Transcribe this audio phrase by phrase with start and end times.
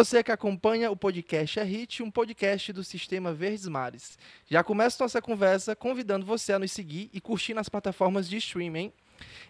[0.00, 4.18] Você que acompanha o podcast É Hit, um podcast do Sistema Verdes Mares.
[4.48, 8.90] Já começa nossa conversa convidando você a nos seguir e curtir nas plataformas de streaming.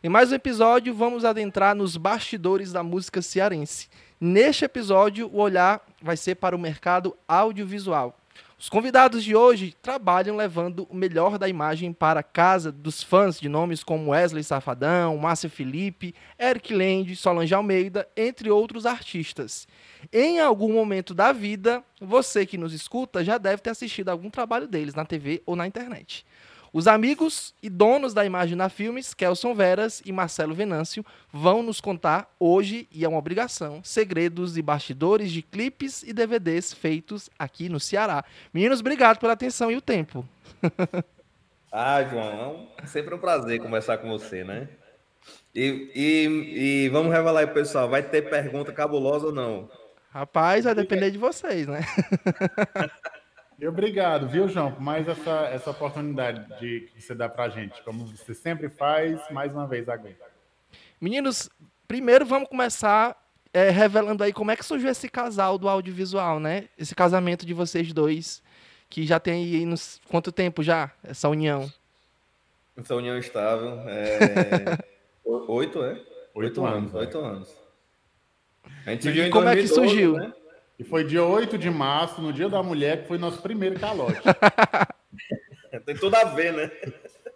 [0.02, 3.88] Em mais um episódio, vamos adentrar nos bastidores da música cearense.
[4.20, 8.19] Neste episódio, o olhar vai ser para o mercado audiovisual.
[8.60, 13.40] Os convidados de hoje trabalham levando o melhor da imagem para a casa dos fãs
[13.40, 19.66] de nomes como Wesley Safadão, Márcio Felipe, Eric Land, Solange Almeida, entre outros artistas.
[20.12, 24.68] Em algum momento da vida, você que nos escuta já deve ter assistido algum trabalho
[24.68, 26.26] deles na TV ou na internet.
[26.72, 32.32] Os amigos e donos da Imagina Filmes, Kelson Veras e Marcelo Venâncio, vão nos contar
[32.38, 37.80] hoje, e é uma obrigação, segredos e bastidores de clipes e DVDs feitos aqui no
[37.80, 38.24] Ceará.
[38.54, 40.24] Meninos, obrigado pela atenção e o tempo.
[41.72, 44.68] ah, João, é sempre um prazer conversar com você, né?
[45.52, 49.68] E, e, e vamos revelar aí, pessoal, vai ter pergunta cabulosa ou não?
[50.10, 51.80] Rapaz, vai depender de vocês, né?
[53.60, 57.82] E obrigado, viu, João, por mais essa, essa oportunidade de, que você dá pra gente.
[57.82, 60.24] Como você sempre faz, mais uma vez aguenta.
[60.98, 61.50] Meninos,
[61.86, 63.14] primeiro vamos começar
[63.52, 66.68] é, revelando aí como é que surgiu esse casal do audiovisual, né?
[66.78, 68.42] Esse casamento de vocês dois,
[68.88, 71.70] que já tem aí nos, quanto tempo já, essa união?
[72.74, 74.78] Essa união estável, é...
[75.22, 76.00] oito, é?
[76.34, 76.94] Oito, anos.
[76.94, 77.54] Oito anos.
[78.86, 80.12] A gente e como 2012, é que surgiu?
[80.14, 80.32] Né?
[80.80, 84.16] E foi dia 8 de março, no Dia da Mulher, que foi nosso primeiro calote.
[85.84, 86.70] Tem tudo a ver, né?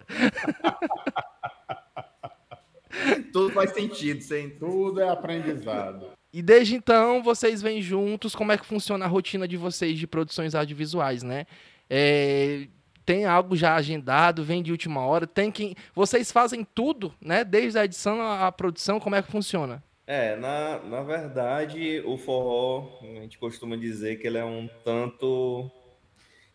[3.31, 6.13] tudo faz sentido, sem tudo é aprendizado.
[6.33, 10.07] E desde então vocês vêm juntos, como é que funciona a rotina de vocês de
[10.07, 11.45] produções audiovisuais, né?
[11.91, 12.67] É,
[13.05, 15.77] tem algo já agendado, vem de última hora, tem quem.
[15.95, 17.45] Vocês fazem tudo, né?
[17.45, 19.85] Desde a edição à produção, como é que funciona?
[20.07, 25.71] É, na, na verdade, o forró, a gente costuma dizer que ele é um tanto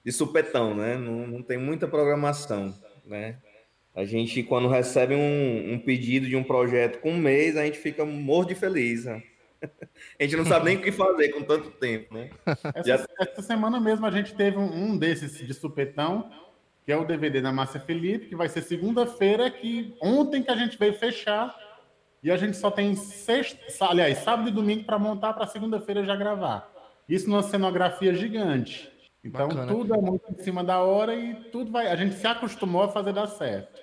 [0.05, 0.95] de supetão, né?
[0.97, 2.73] Não, não tem muita programação,
[3.05, 3.39] né?
[3.95, 7.79] A gente, quando recebe um, um pedido de um projeto com um mês, a gente
[7.79, 9.05] fica morto de feliz.
[9.05, 9.23] Né?
[10.17, 12.29] A gente não sabe nem o que fazer com tanto tempo, né?
[12.45, 13.05] Essa, Já...
[13.19, 16.31] essa semana mesmo a gente teve um, um desses de supetão,
[16.85, 20.55] que é o DVD da Márcia Felipe, que vai ser segunda-feira, que ontem que a
[20.55, 21.53] gente veio fechar
[22.21, 26.15] e a gente só tem sexta, aliás, sábado e domingo para montar para segunda-feira já
[26.15, 26.69] gravar.
[27.07, 28.91] Isso numa cenografia gigante.
[29.23, 29.67] Então Bacana.
[29.67, 31.87] tudo é muito em cima da hora e tudo vai.
[31.87, 33.81] A gente se acostumou a fazer dar certo.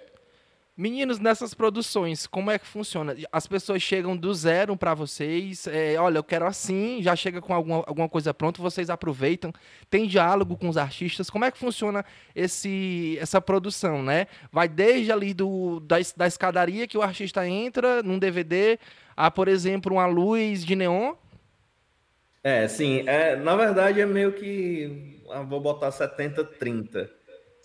[0.77, 3.17] Meninos, nessas produções, como é que funciona?
[3.33, 7.55] As pessoas chegam do zero para vocês, é, olha, eu quero assim, já chega com
[7.55, 9.55] alguma, alguma coisa pronta, vocês aproveitam,
[9.89, 12.05] tem diálogo com os artistas, como é que funciona
[12.35, 14.27] esse, essa produção, né?
[14.53, 18.79] Vai desde ali do, da, da escadaria que o artista entra num DVD,
[19.17, 21.15] a, por exemplo, uma luz de neon?
[22.45, 27.16] É, sim, é, na verdade é meio que, ah, vou botar 70-30.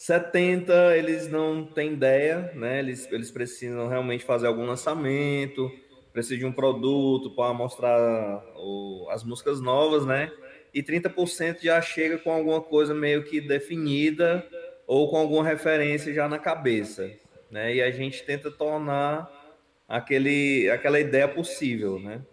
[0.01, 2.79] 70 eles não têm ideia, né?
[2.79, 5.71] Eles, eles precisam realmente fazer algum lançamento,
[6.11, 10.31] precisam de um produto para mostrar o, as músicas novas, né?
[10.73, 14.43] E 30% já chega com alguma coisa meio que definida
[14.87, 17.07] ou com alguma referência já na cabeça,
[17.51, 17.75] né?
[17.75, 19.29] E a gente tenta tornar
[19.87, 22.23] aquele, aquela ideia possível, né?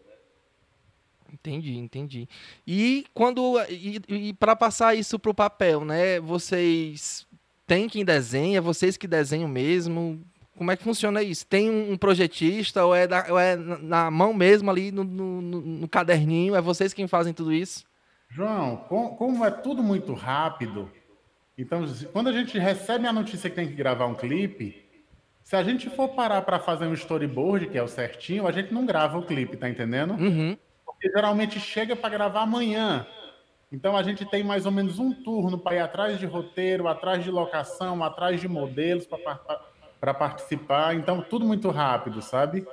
[1.31, 2.27] Entendi, entendi.
[2.67, 6.19] E quando e, e para passar isso para o papel, né?
[6.19, 7.28] Vocês
[7.69, 10.25] tem quem desenha, vocês que desenham mesmo?
[10.57, 11.47] Como é que funciona isso?
[11.47, 15.89] Tem um projetista ou é, da, ou é na mão mesmo ali no, no, no,
[15.89, 16.57] caderninho?
[16.57, 17.85] É vocês quem fazem tudo isso?
[18.31, 20.91] João, com, como é tudo muito rápido,
[21.57, 24.85] então quando a gente recebe a notícia que tem que gravar um clipe,
[25.45, 28.73] se a gente for parar para fazer um storyboard, que é o certinho, a gente
[28.73, 30.15] não grava o clipe, tá entendendo?
[30.15, 30.57] Uhum.
[30.85, 33.07] Porque geralmente chega para gravar amanhã.
[33.71, 37.23] Então a gente tem mais ou menos um turno para ir atrás de roteiro, atrás
[37.23, 39.07] de locação, atrás de modelos
[40.01, 40.95] para participar.
[40.95, 42.67] Então tudo muito rápido, sabe?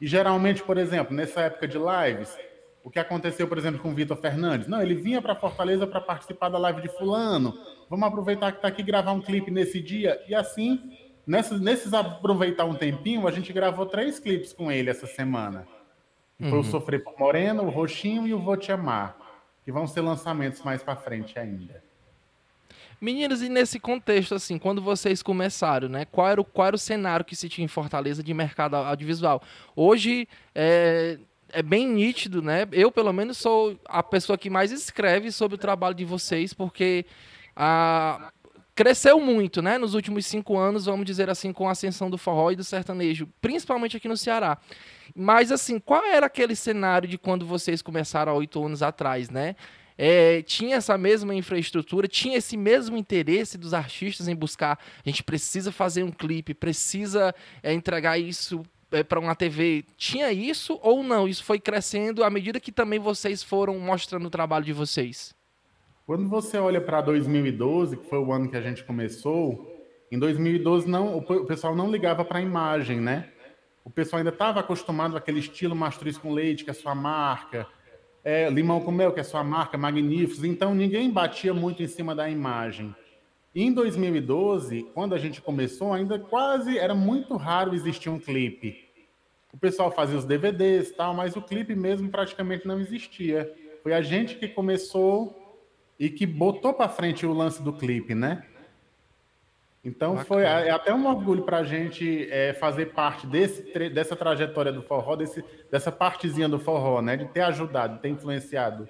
[0.00, 2.34] E geralmente, por exemplo, nessa época de lives,
[2.82, 4.66] o que aconteceu, por exemplo, com o Vitor Fernandes?
[4.66, 7.52] Não, ele vinha para Fortaleza para participar da live de fulano.
[7.90, 10.18] Vamos aproveitar que está aqui gravar um clipe nesse dia.
[10.26, 10.96] E assim,
[11.26, 15.68] nesses, nesses aproveitar um tempinho, a gente gravou três clipes com ele essa semana.
[16.40, 16.48] Uhum.
[16.48, 16.64] Foi o.
[16.64, 19.29] Sofrer por Moreno, o Roxinho e o Vou Te Amar
[19.64, 21.82] que vão ser lançamentos mais para frente ainda.
[23.00, 26.04] Meninas, e nesse contexto, assim, quando vocês começaram, né?
[26.04, 29.42] Qual era o, qual era o cenário que se tinha em Fortaleza de mercado audiovisual?
[29.74, 31.18] Hoje é,
[31.48, 32.68] é bem nítido, né?
[32.72, 37.06] Eu, pelo menos, sou a pessoa que mais escreve sobre o trabalho de vocês, porque
[37.56, 38.30] a,
[38.74, 39.78] cresceu muito, né?
[39.78, 43.28] Nos últimos cinco anos, vamos dizer assim, com a ascensão do forró e do sertanejo,
[43.40, 44.58] principalmente aqui no Ceará.
[45.14, 49.56] Mas, assim, qual era aquele cenário de quando vocês começaram há oito anos atrás, né?
[50.02, 54.78] É, tinha essa mesma infraestrutura, tinha esse mesmo interesse dos artistas em buscar.
[55.04, 59.84] A gente precisa fazer um clipe, precisa é, entregar isso é, para uma TV.
[59.98, 61.28] Tinha isso ou não?
[61.28, 65.34] Isso foi crescendo à medida que também vocês foram mostrando o trabalho de vocês?
[66.10, 69.80] Quando você olha para 2012, que foi o ano que a gente começou,
[70.10, 73.28] em 2012 não, o pessoal não ligava para a imagem, né?
[73.84, 77.64] O pessoal ainda estava acostumado àquele estilo mastruz com leite, que é sua marca,
[78.24, 80.42] é, limão com mel, que é sua marca, magníficos.
[80.42, 82.92] Então ninguém batia muito em cima da imagem.
[83.54, 88.84] E em 2012, quando a gente começou, ainda quase era muito raro existir um clipe.
[89.52, 93.54] O pessoal fazia os DVDs, tal, mas o clipe mesmo praticamente não existia.
[93.84, 95.39] Foi a gente que começou
[96.00, 98.42] e que botou para frente o lance do clipe, né?
[99.84, 100.24] Então Bacana.
[100.24, 104.80] foi é até um orgulho para a gente é, fazer parte desse, dessa trajetória do
[104.80, 107.18] forró, desse, dessa partezinha do forró, né?
[107.18, 108.88] De ter ajudado, de ter influenciado.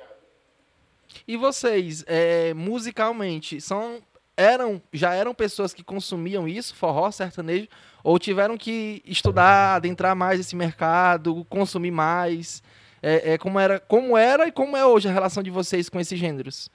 [1.26, 4.00] E vocês, é, musicalmente, são
[4.36, 7.66] eram já eram pessoas que consumiam isso, forró, sertanejo,
[8.04, 12.62] ou tiveram que estudar, adentrar mais esse mercado, consumir mais?
[13.02, 15.98] É, é, como, era, como era e como é hoje a relação de vocês com
[15.98, 16.70] esses gêneros?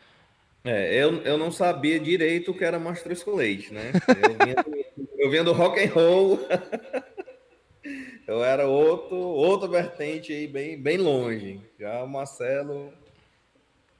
[0.66, 3.92] É, eu, eu não sabia direito o que era Mastruz com Leite, né?
[4.08, 4.86] Eu vinha, do,
[5.20, 6.40] eu vinha do rock and roll.
[8.26, 11.62] eu era outro, outro vertente aí bem, bem longe.
[11.80, 12.92] Já o Marcelo.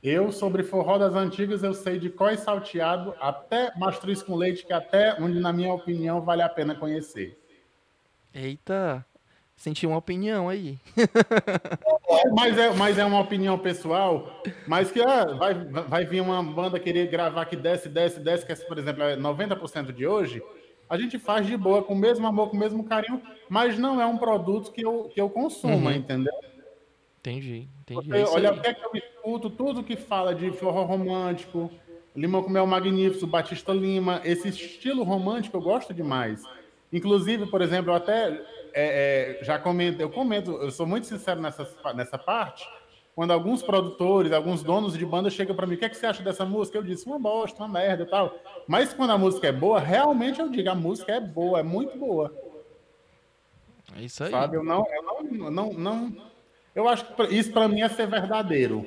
[0.02, 4.74] Eu, sobre forró das antigas, eu sei de e salteado até Mastruz com Leite, que
[4.74, 7.40] até onde, na minha opinião, vale a pena conhecer.
[8.34, 9.06] Eita!
[9.56, 10.78] Senti uma opinião aí.
[12.36, 16.80] mas, é, mas é uma opinião pessoal, mas que ah, vai, vai vir uma banda
[16.80, 20.44] querer gravar que desce, desce, desce, que é, por exemplo, é 90% de hoje,
[20.90, 24.00] a gente faz de boa, com o mesmo amor, com o mesmo carinho, mas não
[24.00, 25.96] é um produto que eu, que eu consuma, uhum.
[25.96, 26.34] entendeu?
[27.20, 28.10] Entendi, entendi.
[28.10, 29.50] Porque, olha, o que é que eu escuto?
[29.50, 31.72] Tudo que fala de forró romântico,
[32.16, 36.42] Limão com Mel Magnífico, Batista Lima, esse estilo romântico eu gosto demais.
[36.92, 38.42] Inclusive, por exemplo, eu até
[38.74, 42.68] é, é, já comento, eu comento, eu sou muito sincero nessa, nessa parte.
[43.16, 46.06] Quando alguns produtores, alguns donos de banda chegam para mim, o que, é que você
[46.06, 46.78] acha dessa música?
[46.78, 48.38] Eu disse, uma bosta, uma merda e tal.
[48.68, 51.98] Mas quando a música é boa, realmente eu digo, a música é boa, é muito
[51.98, 52.34] boa.
[53.98, 54.32] É isso aí.
[54.32, 56.18] Sabe, eu não, eu não, não, não
[56.76, 58.86] eu acho que isso para mim é ser verdadeiro.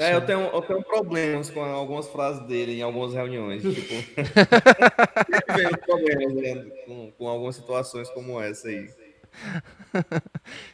[0.00, 3.62] É, eu tenho, eu tenho problemas com algumas frases dele em algumas reuniões.
[3.62, 3.94] Tipo,
[5.54, 8.88] tenho problemas né, com, com algumas situações como essa aí.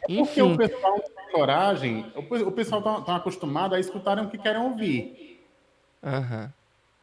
[0.08, 4.38] É porque o pessoal tem coragem, o pessoal está tá acostumado a escutarem o que
[4.38, 5.42] querem ouvir.
[6.02, 6.48] Uhum.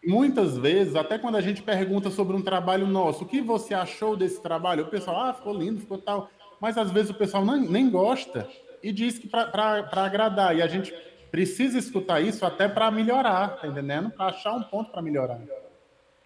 [0.05, 4.15] Muitas vezes, até quando a gente pergunta sobre um trabalho nosso, o que você achou
[4.15, 4.83] desse trabalho?
[4.83, 6.29] O pessoal, ah, ficou lindo, ficou tal.
[6.59, 8.47] Mas às vezes o pessoal nem, nem gosta
[8.81, 10.55] e diz que para agradar.
[10.57, 10.93] E a gente
[11.33, 14.11] precisa escutar isso até para melhorar, tá entendendo?
[14.11, 15.41] Para achar um ponto para melhorar.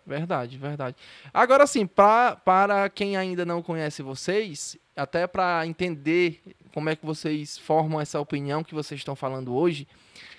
[0.06, 0.98] Verdade, verdade.
[1.33, 6.42] Agora sim, para quem ainda não conhece vocês, até para entender
[6.73, 9.87] como é que vocês formam essa opinião que vocês estão falando hoje,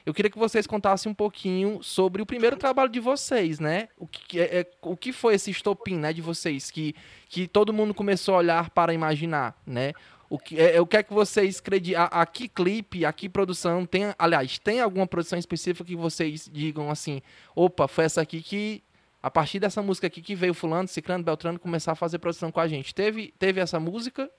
[0.04, 3.88] eu queria que vocês contassem um pouquinho sobre o primeiro trabalho de vocês, né?
[3.96, 6.94] O que, é, é, o que foi esse estopim, né, de vocês, que,
[7.26, 9.94] que todo mundo começou a olhar para imaginar, né?
[10.30, 12.06] O que é, é o que é que vocês acreditam?
[12.10, 17.22] Aqui clipe, aqui produção, tem, aliás, tem alguma produção específica que vocês digam assim,
[17.56, 18.82] opa, foi essa aqui que
[19.22, 22.60] a partir dessa música aqui que veio fulano, ciclano, beltrano começar a fazer produção com
[22.60, 22.94] a gente.
[22.94, 24.30] Teve, teve essa música?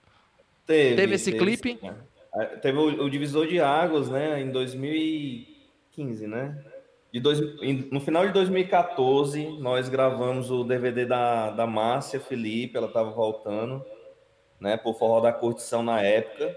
[0.65, 0.96] Teve.
[0.96, 1.79] Teve esse teve, clipe?
[2.36, 6.63] É, teve o, o, Divisor de Águas, né, em 2015, né?
[7.12, 7.39] De dois,
[7.91, 13.84] no final de 2014, nós gravamos o DVD da, da Márcia Felipe, ela estava voltando,
[14.60, 16.56] né, por Forró da Curtição na época.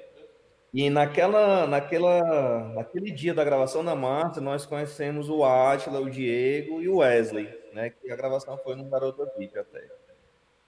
[0.72, 6.80] E naquela, naquela, naquele dia da gravação da Márcia, nós conhecemos o Átila, o Diego
[6.80, 7.90] e o Wesley né?
[7.90, 9.88] Que a gravação foi no Garoto VIP até.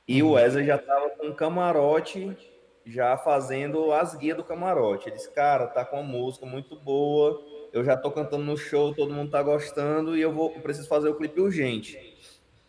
[0.07, 2.37] E o Wesley já tava com um camarote,
[2.85, 5.09] já fazendo as guias do camarote.
[5.09, 7.41] Ele disse, cara, tá com uma música muito boa,
[7.73, 10.89] eu já tô cantando no show, todo mundo tá gostando, e eu vou eu preciso
[10.89, 12.15] fazer o clipe urgente.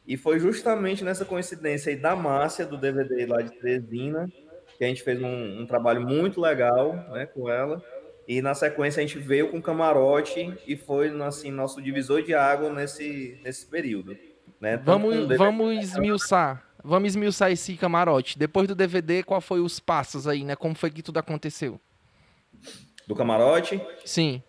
[0.08, 4.32] E foi justamente nessa coincidência aí da Márcia, do DVD lá de Teresina,
[4.78, 7.84] que a gente fez um, um trabalho muito legal né, com ela.
[8.28, 12.72] E na sequência a gente veio com camarote e foi assim nosso divisor de água
[12.72, 14.18] nesse, nesse período.
[14.60, 14.78] Né?
[14.78, 16.66] Vamos, vamos esmiuçar.
[16.84, 18.38] Vamos esmiuçar esse camarote.
[18.38, 20.56] Depois do DVD, qual foi os passos aí, né?
[20.56, 21.80] Como foi que tudo aconteceu?
[23.08, 23.82] Do camarote?
[24.04, 24.42] Sim.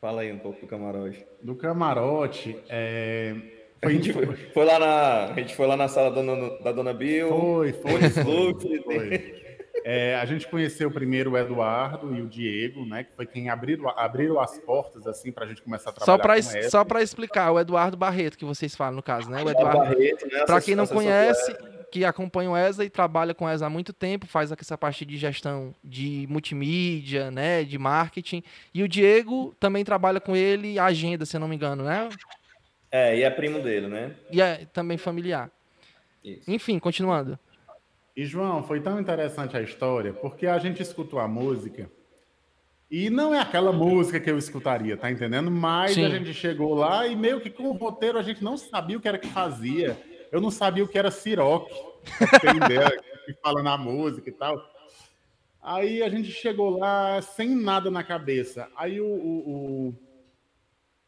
[0.00, 1.24] Fala aí um pouco do camarote.
[1.42, 3.34] Do camarote, é...
[3.82, 6.72] A gente foi, foi, lá na, a gente foi lá na sala da dona, da
[6.72, 7.28] dona Bill.
[7.28, 8.10] Foi, foi.
[8.10, 9.46] foi, foi.
[9.84, 13.04] É, a gente conheceu primeiro o Eduardo e o Diego, né?
[13.04, 16.42] Que foi quem abriram, abriram as portas assim para a gente começar a trabalhar.
[16.42, 19.44] Só para só para explicar, o Eduardo Barreto que vocês falam no caso, né?
[19.44, 19.78] O Eduardo.
[19.78, 20.44] Barreto, né?
[20.44, 21.54] Para quem não conhece,
[21.90, 25.16] que acompanha o Wesley, trabalha com o Wesley há muito tempo, faz essa parte de
[25.16, 28.42] gestão de multimídia, né, de marketing.
[28.74, 32.08] E o Diego também trabalha com ele, agenda, se eu não me engano, né?
[32.96, 34.16] É, e é primo dele, né?
[34.32, 35.50] E é também familiar.
[36.24, 36.50] Isso.
[36.50, 37.38] Enfim, continuando.
[38.16, 41.90] E João, foi tão interessante a história, porque a gente escutou a música
[42.90, 45.50] e não é aquela música que eu escutaria, tá entendendo?
[45.50, 46.06] Mas Sim.
[46.06, 49.00] a gente chegou lá e meio que com o roteiro a gente não sabia o
[49.00, 49.94] que era que fazia.
[50.32, 51.68] Eu não sabia o que era Siroc,
[53.26, 54.56] que fala na música e tal.
[55.62, 58.68] Aí a gente chegou lá sem nada na cabeça.
[58.74, 59.94] Aí o, o, o,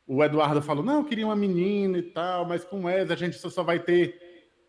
[0.09, 3.37] o Eduardo falou: não, eu queria uma menina e tal, mas com Wesley a gente
[3.37, 4.19] só vai ter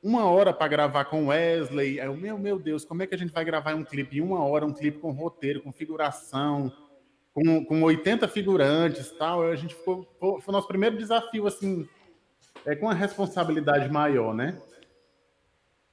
[0.04, 2.00] uma hora para gravar com Wesley.
[2.00, 4.22] Aí eu, meu, meu Deus, como é que a gente vai gravar um clipe em
[4.22, 6.72] uma hora, um clipe com roteiro, com figuração,
[7.34, 9.42] com, com 80 figurantes tal?
[9.44, 10.06] A gente ficou.
[10.20, 11.88] Foi o nosso primeiro desafio, assim,
[12.66, 14.62] é, com a responsabilidade maior, né?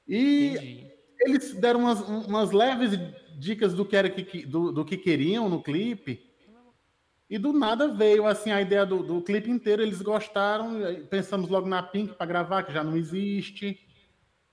[0.09, 0.93] E Entendi.
[1.21, 2.99] eles deram umas, umas leves
[3.39, 6.27] dicas do que, era que, do, do que queriam no clipe.
[7.29, 10.81] E do nada veio assim a ideia do, do clipe inteiro, eles gostaram,
[11.11, 13.81] pensamos logo na Pink para gravar, que já não existe.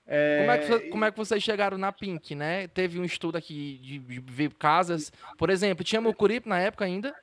[0.06, 0.40] É...
[0.40, 2.66] Como, é que, como é que vocês chegaram na Pink, né?
[2.68, 5.12] Teve um estudo aqui de, de ver casas.
[5.38, 7.14] Por exemplo, tinha Mucuripe na época ainda?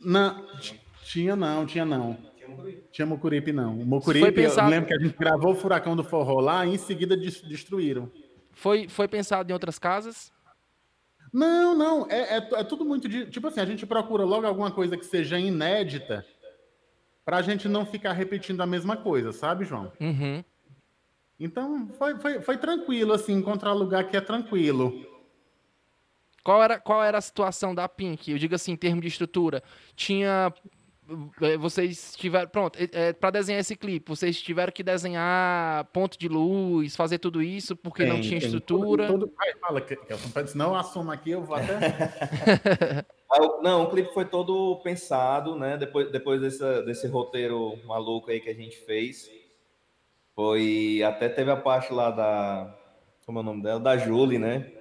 [0.00, 0.46] Não,
[1.04, 2.16] tinha não, tinha não.
[2.90, 3.78] Tinha Mucuripe não.
[3.78, 4.66] O Mucuripe, pensado...
[4.66, 8.10] eu lembro que a gente gravou o Furacão do Forró lá e em seguida destruíram.
[8.50, 10.32] Foi, foi pensado em outras casas?
[11.32, 12.06] Não, não.
[12.10, 13.08] É, é, é tudo muito.
[13.08, 16.26] De, tipo assim, a gente procura logo alguma coisa que seja inédita
[17.24, 19.92] para a gente não ficar repetindo a mesma coisa, sabe, João?
[20.00, 20.42] Uhum.
[21.38, 25.06] Então foi, foi, foi tranquilo, assim, encontrar lugar que é tranquilo.
[26.42, 28.30] Qual era, qual era a situação da Pink?
[28.30, 29.62] Eu digo assim, em termos de estrutura.
[29.94, 30.52] Tinha
[31.58, 32.48] vocês tiveram.
[32.48, 37.18] Pronto, é, é para desenhar esse clipe, vocês tiveram que desenhar ponto de luz, fazer
[37.18, 39.06] tudo isso porque tem, não tinha estrutura.
[39.06, 39.34] Todo, todo...
[39.60, 39.98] Fala, que,
[40.54, 43.04] não assuma aqui, eu vou até.
[43.62, 45.76] Não, o clipe foi todo pensado, né?
[45.76, 49.30] Depois, depois desse, desse roteiro maluco aí que a gente fez.
[50.34, 51.00] Foi.
[51.06, 52.76] Até teve a parte lá da.
[53.24, 53.78] Como é o nome dela?
[53.78, 54.72] Da Julie, né?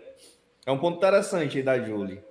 [0.65, 2.24] É um ponto interessante aí da Julie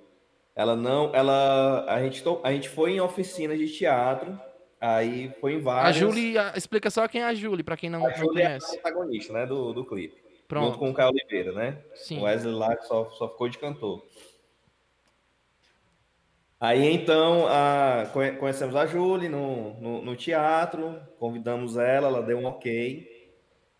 [0.59, 4.37] ela não, ela a gente a gente foi em oficinas de teatro,
[4.77, 5.95] aí foi em várias.
[5.95, 8.75] A Julie, explica só quem é a Julie para quem não, a Julie conhece.
[8.75, 10.21] É a protagonista, né, do, do clipe.
[10.49, 10.65] Pronto.
[10.65, 11.77] Junto com o Caio Oliveira, né?
[11.95, 12.19] Sim.
[12.19, 14.05] O Wesley lá só só ficou de cantor.
[16.59, 22.47] Aí então a, conhecemos a Julie no, no, no, teatro, convidamos ela, ela deu um
[22.47, 23.07] ok.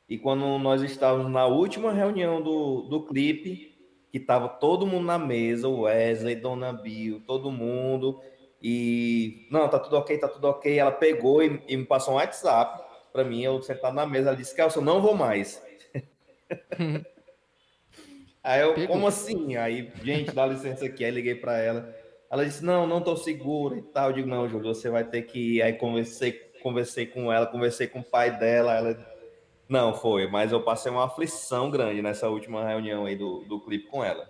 [0.08, 3.69] E quando nós estávamos na última reunião do, do clipe,
[4.12, 8.20] que tava todo mundo na mesa, o Wesley, Dona Bill, todo mundo,
[8.62, 10.78] e não, tá tudo ok, tá tudo ok.
[10.78, 14.38] Ela pegou e, e me passou um WhatsApp para mim, eu sentado na mesa, ela
[14.38, 15.62] disse, Kelson, não vou mais.
[18.42, 18.96] Aí eu, Pegou.
[18.96, 19.58] como assim?
[19.58, 21.04] Aí, gente, dá licença aqui.
[21.04, 21.94] Aí liguei para ela.
[22.32, 24.10] Ela disse, não, não tô segura e tal.
[24.10, 25.62] Eu digo, não, Júlio, você vai ter que ir.
[25.62, 28.75] Aí conversei, conversei com ela, conversei com o pai dela.
[28.75, 29.19] Ela
[29.70, 33.86] não, foi, mas eu passei uma aflição grande nessa última reunião aí do, do clipe
[33.86, 34.28] com ela.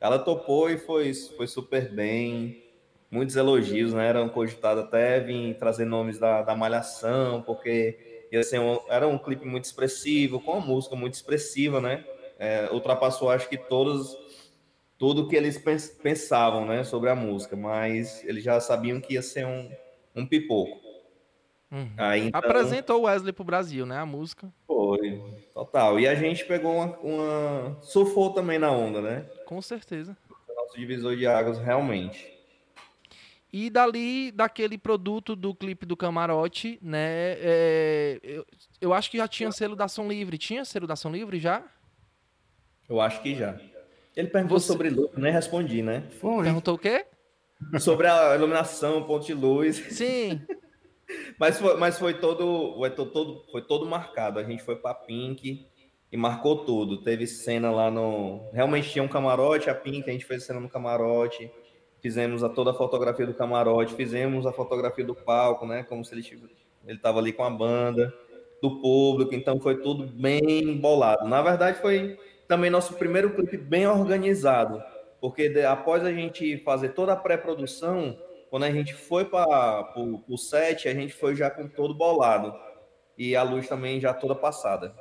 [0.00, 2.60] Ela topou e foi, foi super bem,
[3.08, 4.08] muitos elogios, né?
[4.08, 9.64] Eram cogitados até vir trazer nomes da, da Malhação, porque um, era um clipe muito
[9.64, 12.04] expressivo, com uma música muito expressiva, né?
[12.36, 14.16] É, ultrapassou, acho que todos,
[14.98, 15.56] tudo que eles
[16.02, 19.70] pensavam, né, sobre a música, mas eles já sabiam que ia ser um,
[20.16, 20.89] um pipoco.
[21.70, 21.88] Uhum.
[21.96, 22.38] Aí, então...
[22.38, 23.98] Apresentou o Wesley pro Brasil, né?
[23.98, 24.52] A música.
[24.66, 25.22] Foi,
[25.54, 26.00] total.
[26.00, 27.78] E a gente pegou uma, uma.
[27.80, 29.26] surfou também na onda, né?
[29.46, 30.16] Com certeza.
[30.28, 32.38] O nosso divisor de águas, realmente.
[33.52, 37.36] E dali, daquele produto do clipe do Camarote, né?
[37.38, 38.46] É, eu,
[38.80, 40.38] eu acho que já tinha selo da Som Livre.
[40.38, 41.64] Tinha selo da Som Livre já?
[42.88, 43.58] Eu acho que já.
[44.16, 44.66] Ele perguntou Você...
[44.66, 46.04] sobre luz, nem respondi, né?
[46.20, 46.44] Foi.
[46.44, 47.06] Perguntou o quê?
[47.78, 49.76] Sobre a iluminação, ponto de luz.
[49.90, 50.40] Sim.
[51.38, 54.38] mas, foi, mas foi todo, foi todo, foi todo marcado.
[54.38, 55.66] A gente foi para Pink
[56.10, 57.02] e marcou tudo.
[57.02, 58.48] Teve cena lá no.
[58.52, 61.50] Realmente tinha um camarote, a Pink, a gente fez cena no camarote.
[62.00, 65.82] Fizemos a, toda a fotografia do camarote, fizemos a fotografia do palco, né?
[65.82, 66.50] Como se ele
[66.86, 68.12] ele estava ali com a banda,
[68.60, 71.26] do público, então foi tudo bem bolado.
[71.26, 74.82] Na verdade, foi também nosso primeiro clipe bem organizado,
[75.20, 78.18] porque após a gente fazer toda a pré-produção,
[78.50, 82.52] quando a gente foi para o set, a gente foi já com todo bolado.
[83.16, 84.94] e a luz também já toda passada.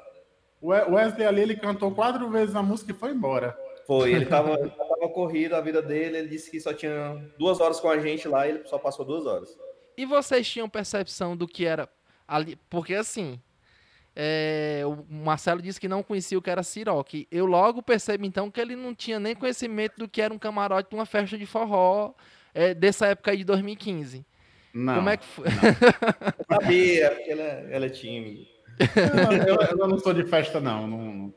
[0.62, 3.58] O Wesley ali, ele cantou quatro vezes a música e foi embora.
[3.88, 7.80] Foi, ele tava, tava corrido a vida dele, ele disse que só tinha duas horas
[7.80, 9.58] com a gente lá e ele só passou duas horas.
[9.98, 11.90] E vocês tinham percepção do que era
[12.28, 12.58] ali?
[12.70, 13.40] Porque assim,
[14.16, 17.26] é, o Marcelo disse que não conhecia o que era Siroc.
[17.32, 20.90] Eu logo percebo então que ele não tinha nem conhecimento do que era um camarote
[20.90, 22.14] de uma festa de forró
[22.60, 24.26] é, dessa época aí de 2015.
[24.74, 24.96] Não.
[24.96, 25.46] Como é que foi?
[25.48, 28.42] Eu sabia, porque ela, ela é tímida.
[28.80, 30.86] Eu, eu, eu, não sou de festa, não.
[30.86, 31.34] não, não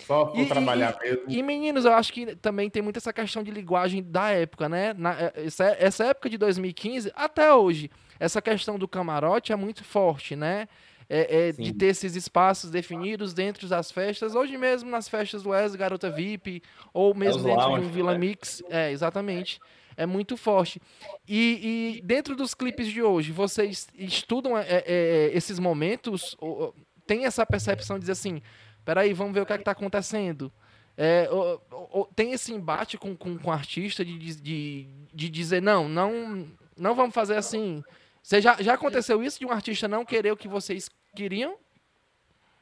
[0.00, 1.22] Só por trabalhar e, mesmo.
[1.28, 4.92] E, meninos, eu acho que também tem muito essa questão de linguagem da época, né?
[4.96, 9.84] Na, é, essa, essa época de 2015, até hoje, essa questão do camarote é muito
[9.84, 10.68] forte, né?
[11.08, 15.50] É, é, de ter esses espaços definidos dentro das festas, hoje mesmo nas festas do
[15.50, 16.62] Wes, Garota VIP,
[16.94, 18.18] ou mesmo é dentro lounge, de um Vila né?
[18.18, 18.62] Mix.
[18.68, 20.80] É, exatamente é muito forte.
[21.28, 26.36] E, e dentro dos clipes de hoje, vocês estudam é, é, é esses momentos?
[26.38, 26.74] Ou,
[27.06, 28.40] tem essa percepção de dizer assim,
[28.84, 30.52] peraí, vamos ver o que é está acontecendo?
[30.96, 35.62] É, ou, ou, tem esse embate com, com, com o artista de, de, de dizer,
[35.62, 37.82] não, não, não vamos fazer assim.
[38.22, 41.56] Você já, já aconteceu isso de um artista não querer o que vocês queriam?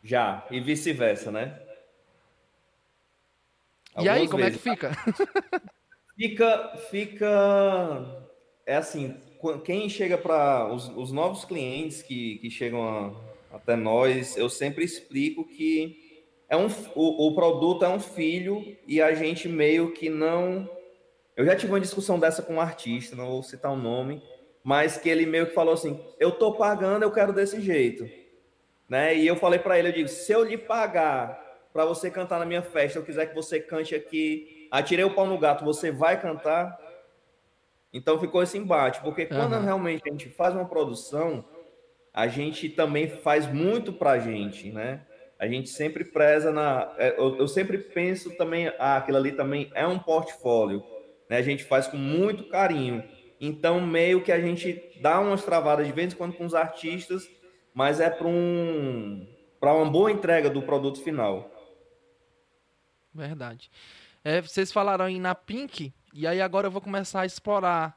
[0.03, 1.61] Já, e vice-versa, né?
[3.95, 4.55] Algumas e aí, como vezes.
[4.55, 4.93] é que fica?
[6.19, 8.27] Fica, fica.
[8.67, 9.15] É assim,
[9.65, 14.85] quem chega para os, os, novos clientes que, que chegam a, até nós, eu sempre
[14.85, 20.11] explico que é um, o, o produto é um filho e a gente meio que
[20.11, 20.69] não.
[21.37, 24.21] Eu já tive uma discussão dessa com um artista, não vou citar o nome,
[24.65, 28.11] mas que ele meio que falou assim: eu tô pagando, eu quero desse jeito.
[28.89, 29.17] Né?
[29.17, 31.41] E eu falei para ele, eu digo, se eu lhe pagar
[31.73, 35.27] para você cantar na minha festa, eu quiser que você cante aqui atirei o pau
[35.27, 36.79] no gato, você vai cantar?
[37.93, 39.65] Então ficou esse embate, porque quando uhum.
[39.65, 41.45] realmente a gente faz uma produção,
[42.13, 45.07] a gente também faz muito pra gente, né?
[45.39, 46.93] A gente sempre preza na.
[46.99, 50.85] É, eu, eu sempre penso também, ah, aquilo ali também é um portfólio,
[51.31, 51.37] né?
[51.37, 53.05] A gente faz com muito carinho.
[53.41, 57.29] Então, meio que a gente dá umas travadas de vez em quando com os artistas,
[57.73, 59.29] mas é para um,
[59.61, 61.49] para uma boa entrega do produto final.
[63.15, 63.71] Verdade.
[64.25, 67.97] É, vocês falaram aí na Pink, e aí agora eu vou começar a explorar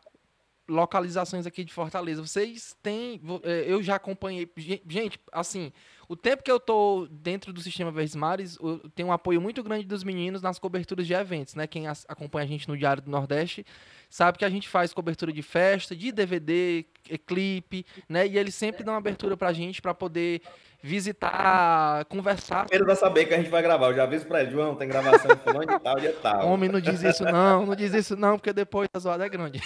[0.67, 2.21] localizações aqui de Fortaleza.
[2.21, 3.21] Vocês têm.
[3.43, 4.49] É, eu já acompanhei.
[4.87, 5.71] Gente, assim,
[6.07, 9.61] o tempo que eu tô dentro do sistema Verdes Mares, eu tenho um apoio muito
[9.63, 11.67] grande dos meninos nas coberturas de eventos, né?
[11.67, 13.65] Quem acompanha a gente no Diário do Nordeste
[14.11, 16.85] sabe que a gente faz cobertura de festa, de DVD,
[17.25, 18.27] clipe, né?
[18.27, 20.41] E eles sempre dão abertura pra gente para poder
[20.83, 22.67] visitar, conversar.
[22.69, 23.87] Ele vai saber que a gente vai gravar.
[23.87, 26.47] Eu já aviso pra ele, João, tem gravação fulano de tal, dia tal.
[26.47, 29.61] Homem, não diz isso não, não diz isso não, porque depois a zoada é grande.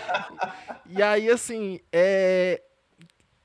[0.86, 2.60] e aí, assim, é...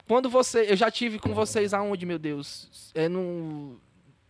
[0.07, 0.69] Quando você...
[0.69, 2.91] Eu já tive com vocês aonde, meu Deus?
[2.93, 3.79] É no...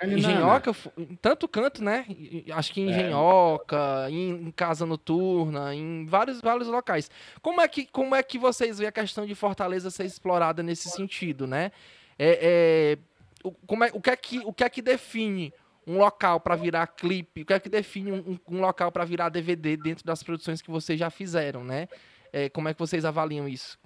[0.04, 2.06] Engenhoca, em tanto canto, né?
[2.54, 2.92] Acho que em é.
[2.92, 7.10] Engenhoca, em, em, casa noturna, em vários, vários locais.
[7.42, 10.90] Como é, que, como é que vocês veem a questão de Fortaleza ser explorada nesse
[10.90, 11.72] sentido, né?
[12.20, 12.98] É, é,
[13.42, 15.54] o, como é, o, que é que, o que é que define
[15.88, 17.44] um local para virar clipe?
[17.44, 20.70] O que é que define um, um local para virar DVD dentro das produções que
[20.70, 21.88] vocês já fizeram, né?
[22.34, 23.80] É, como é que vocês avaliam isso?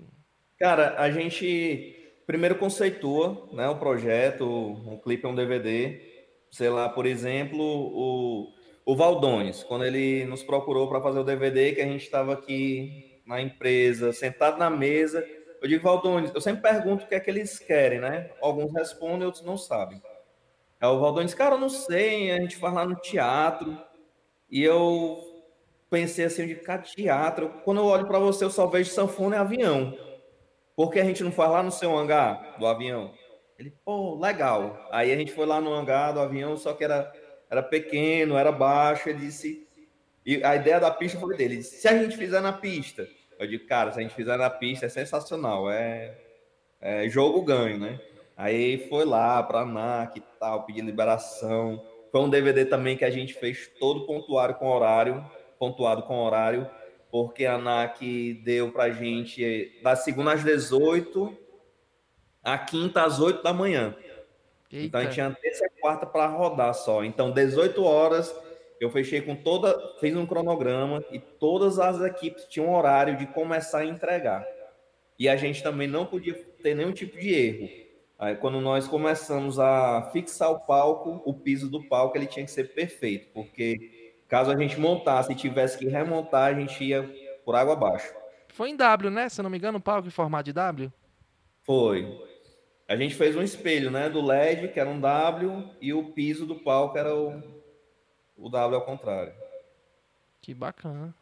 [0.60, 1.99] Cara, a gente
[2.30, 6.00] primeiro conceitua né, o projeto, um clipe um DVD.
[6.52, 8.54] Sei lá, por exemplo, o,
[8.86, 13.20] o Valdones, quando ele nos procurou para fazer o DVD, que a gente estava aqui
[13.26, 15.28] na empresa, sentado na mesa,
[15.60, 18.30] eu digo, Valdones, eu sempre pergunto o que é que eles querem, né?
[18.40, 20.00] Alguns respondem, outros não sabem.
[20.80, 23.76] É o Valdones, cara, eu não sei, a gente faz lá no teatro.
[24.52, 25.18] E eu
[25.90, 27.50] pensei assim, de cara, teatro.
[27.66, 30.09] Quando eu olho para você, eu só vejo sanfona e avião.
[30.80, 33.12] Por que a gente não faz lá no seu hangar do avião?
[33.58, 34.88] Ele, pô, legal.
[34.90, 37.12] Aí a gente foi lá no hangar do avião, só que era,
[37.50, 39.10] era pequeno, era baixo.
[39.10, 39.68] Ele disse.
[40.26, 41.64] E a ideia da pista foi dele.
[41.64, 43.06] Se a gente fizer na pista,
[43.38, 46.18] eu digo, cara, se a gente fizer na pista é sensacional, é,
[46.80, 48.00] é jogo ganho, né?
[48.38, 51.86] Aí foi lá para a ANAC e tal, pedir liberação.
[52.10, 56.70] Foi um DVD também que a gente fez todo pontuado com horário, pontuado com horário,
[57.12, 61.38] porque a ANAC deu para gente da segunda às 18,
[62.44, 63.96] a quinta às 8 da manhã.
[64.72, 64.86] Eita.
[64.86, 67.04] Então a gente tinha terça e quarta para rodar só.
[67.04, 68.34] Então 18 horas
[68.80, 73.80] eu fechei com toda, fiz um cronograma e todas as equipes tinham horário de começar
[73.80, 74.46] a entregar.
[75.18, 77.70] E a gente também não podia ter nenhum tipo de erro.
[78.18, 82.52] Aí, quando nós começamos a fixar o palco, o piso do palco ele tinha que
[82.52, 83.99] ser perfeito, porque
[84.30, 87.04] caso a gente montasse e tivesse que remontar, a gente ia
[87.44, 88.14] por água abaixo.
[88.50, 89.28] Foi em W, né?
[89.28, 90.94] Se não me engano, o palco em formato de W?
[91.64, 92.18] Foi.
[92.88, 94.10] a gente fez um espelho, né?
[94.10, 97.42] Do LED, que era um W, e o piso do palco era o,
[98.38, 99.34] o W ao contrário.
[100.42, 101.14] Que bacana.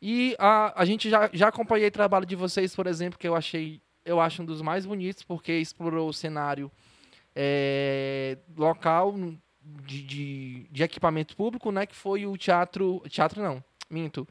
[0.00, 3.34] E a, a gente já, já acompanhei o trabalho de vocês, por exemplo, que eu
[3.34, 6.70] achei, eu acho um dos mais bonitos, porque explorou o cenário
[7.34, 9.14] é, local
[9.62, 11.86] de, de, de, equipamento público, né?
[11.86, 13.02] Que foi o teatro.
[13.08, 14.26] Teatro não, minto.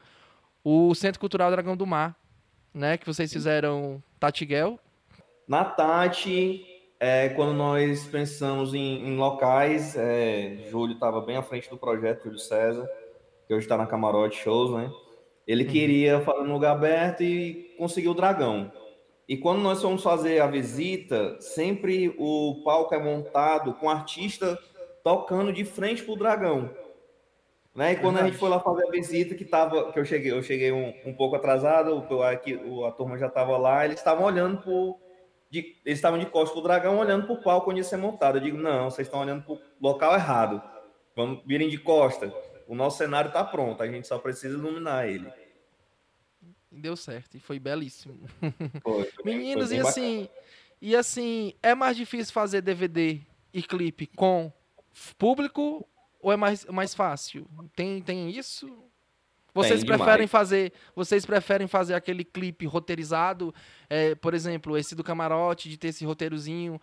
[0.62, 2.16] O Centro Cultural Dragão do Mar,
[2.74, 2.96] né?
[2.96, 4.78] Que vocês fizeram Tatiguel.
[5.46, 6.64] Na Tati,
[6.98, 12.24] é, quando nós pensamos em, em locais, é, Júlio estava bem à frente do projeto,
[12.24, 12.88] Júlio César,
[13.46, 14.92] que hoje está na Camarote Shows, né?
[15.46, 15.70] Ele uhum.
[15.70, 18.70] queria fazer um lugar aberto e conseguiu o dragão.
[19.28, 24.58] E quando nós fomos fazer a visita, sempre o palco é montado com artista
[25.02, 26.74] tocando de frente pro dragão.
[27.74, 27.92] Né?
[27.92, 30.42] E quando a gente foi lá fazer a visita, que tava, que eu cheguei, eu
[30.42, 32.04] cheguei um, um pouco atrasado,
[32.66, 34.98] o, a turma já estava lá, eles estavam olhando pro,
[35.50, 38.38] de, eles estavam de costas pro dragão, olhando pro palco onde ia ser montado.
[38.38, 40.62] Eu digo, não, vocês estão olhando pro local errado.
[41.14, 42.32] Vamos virem de costa.
[42.66, 45.30] O nosso cenário está pronto, a gente só precisa iluminar ele.
[46.70, 48.14] Deu certo e foi belíssimo.
[48.80, 50.28] Foi, foi Meninos, e assim,
[50.80, 53.20] e assim, é mais difícil fazer DVD
[53.52, 54.52] e clipe com
[55.18, 55.86] público
[56.20, 57.46] ou é mais, mais fácil?
[57.74, 58.66] Tem, tem isso?
[59.52, 60.30] Vocês tem preferem demais.
[60.30, 63.52] fazer, vocês preferem fazer aquele clipe roteirizado,
[63.88, 66.80] é, por exemplo, esse do camarote de ter esse roteirozinho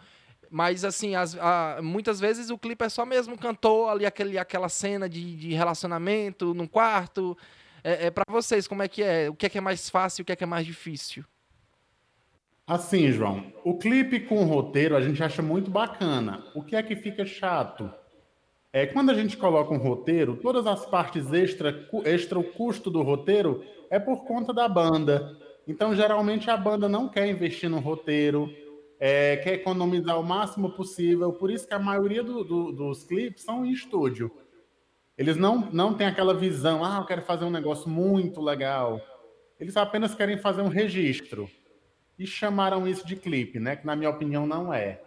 [0.50, 4.70] mas, assim, as, a, muitas vezes o clipe é só mesmo cantor ali, aquele, aquela
[4.70, 7.38] cena de, de relacionamento num quarto.
[7.84, 9.30] É, é para vocês, como é que é?
[9.30, 11.24] O que é que é mais fácil, o que é que é mais difícil?
[12.68, 16.44] Assim, João, o clipe com o roteiro a gente acha muito bacana.
[16.54, 17.90] O que é que fica chato?
[18.74, 23.02] É quando a gente coloca um roteiro, todas as partes extra, extra o custo do
[23.02, 25.38] roteiro é por conta da banda.
[25.66, 28.54] Então, geralmente a banda não quer investir no roteiro,
[29.00, 31.32] é, quer economizar o máximo possível.
[31.32, 34.30] Por isso que a maioria do, do, dos clipes são em estúdio.
[35.18, 39.00] Eles não, não têm aquela visão, ah, eu quero fazer um negócio muito legal.
[39.58, 41.50] Eles apenas querem fazer um registro.
[42.18, 43.76] E chamaram isso de clipe, né?
[43.76, 45.02] Que na minha opinião não é.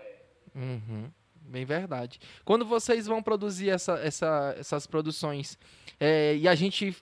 [0.55, 1.11] Uhum.
[1.35, 2.21] Bem verdade.
[2.45, 5.59] Quando vocês vão produzir essa, essa, essas produções
[5.99, 6.97] é, e a gente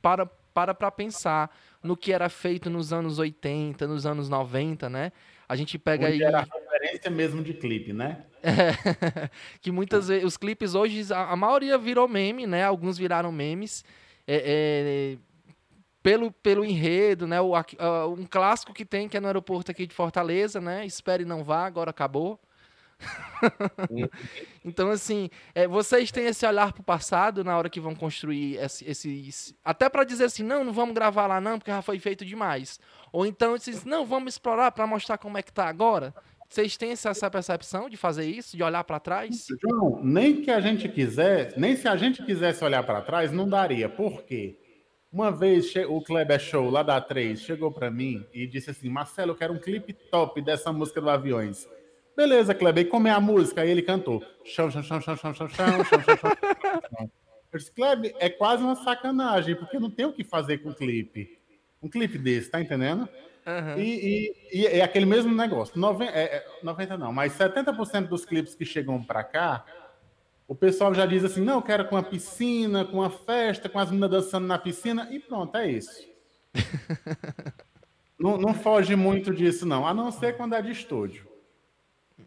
[0.00, 5.12] para para para pensar no que era feito nos anos 80, nos anos 90, né?
[5.48, 6.22] A gente pega Onde aí.
[6.22, 8.24] Era a referência mesmo de clipe, né?
[8.42, 9.28] É,
[9.60, 10.24] que muitas vezes.
[10.24, 12.64] Os clipes hoje, a, a, maioria virou meme, né?
[12.64, 13.84] Alguns viraram memes.
[14.26, 15.18] É, é,
[16.02, 17.40] pelo, pelo enredo, né?
[17.40, 17.64] O, a,
[18.08, 20.84] um clássico que tem, que é no aeroporto aqui de Fortaleza, né?
[20.86, 22.40] Espere não vá, agora acabou.
[24.64, 28.56] então, assim, é, vocês têm esse olhar para o passado na hora que vão construir
[28.56, 28.88] esse.
[28.88, 32.24] esse até para dizer assim, não, não vamos gravar lá não, porque já foi feito
[32.24, 32.78] demais.
[33.12, 36.14] Ou então, vocês, não, vamos explorar para mostrar como é que tá agora.
[36.48, 39.46] Vocês têm essa percepção de fazer isso, de olhar para trás?
[39.62, 43.48] João, nem que a gente quiser, nem se a gente quisesse olhar para trás, não
[43.48, 43.88] daria.
[43.88, 44.59] Por quê?
[45.12, 49.32] Uma vez o Kleber Show lá da 3 chegou para mim e disse assim: Marcelo,
[49.32, 51.68] eu quero um clipe top dessa música do Aviões.
[52.16, 53.62] Beleza, Kleber, e como é a música?
[53.62, 54.22] Aí ele cantou.
[54.44, 57.10] Chão, chão, chão, chão, chão, chão, chão, chão, chão, chão.
[57.52, 61.38] Eu disse, Kleber, é quase uma sacanagem, porque não tem o que fazer com clipe.
[61.82, 63.08] Um clipe desse, tá entendendo?
[63.46, 63.78] Uhum.
[63.78, 65.78] E, e, e, é aquele mesmo negócio.
[65.78, 69.64] 90, é, é, 90 não, mas 70% dos clipes que chegam para cá,
[70.50, 73.78] o pessoal já diz assim: não, eu quero com a piscina, com a festa, com
[73.78, 76.04] as meninas dançando na piscina, e pronto, é isso.
[78.18, 81.24] não, não foge muito disso, não, a não ser quando é de estúdio.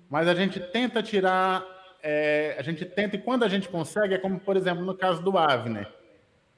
[0.09, 1.65] Mas a gente tenta tirar,
[2.01, 5.21] é, a gente tenta, e quando a gente consegue, é como, por exemplo, no caso
[5.21, 5.91] do Avner,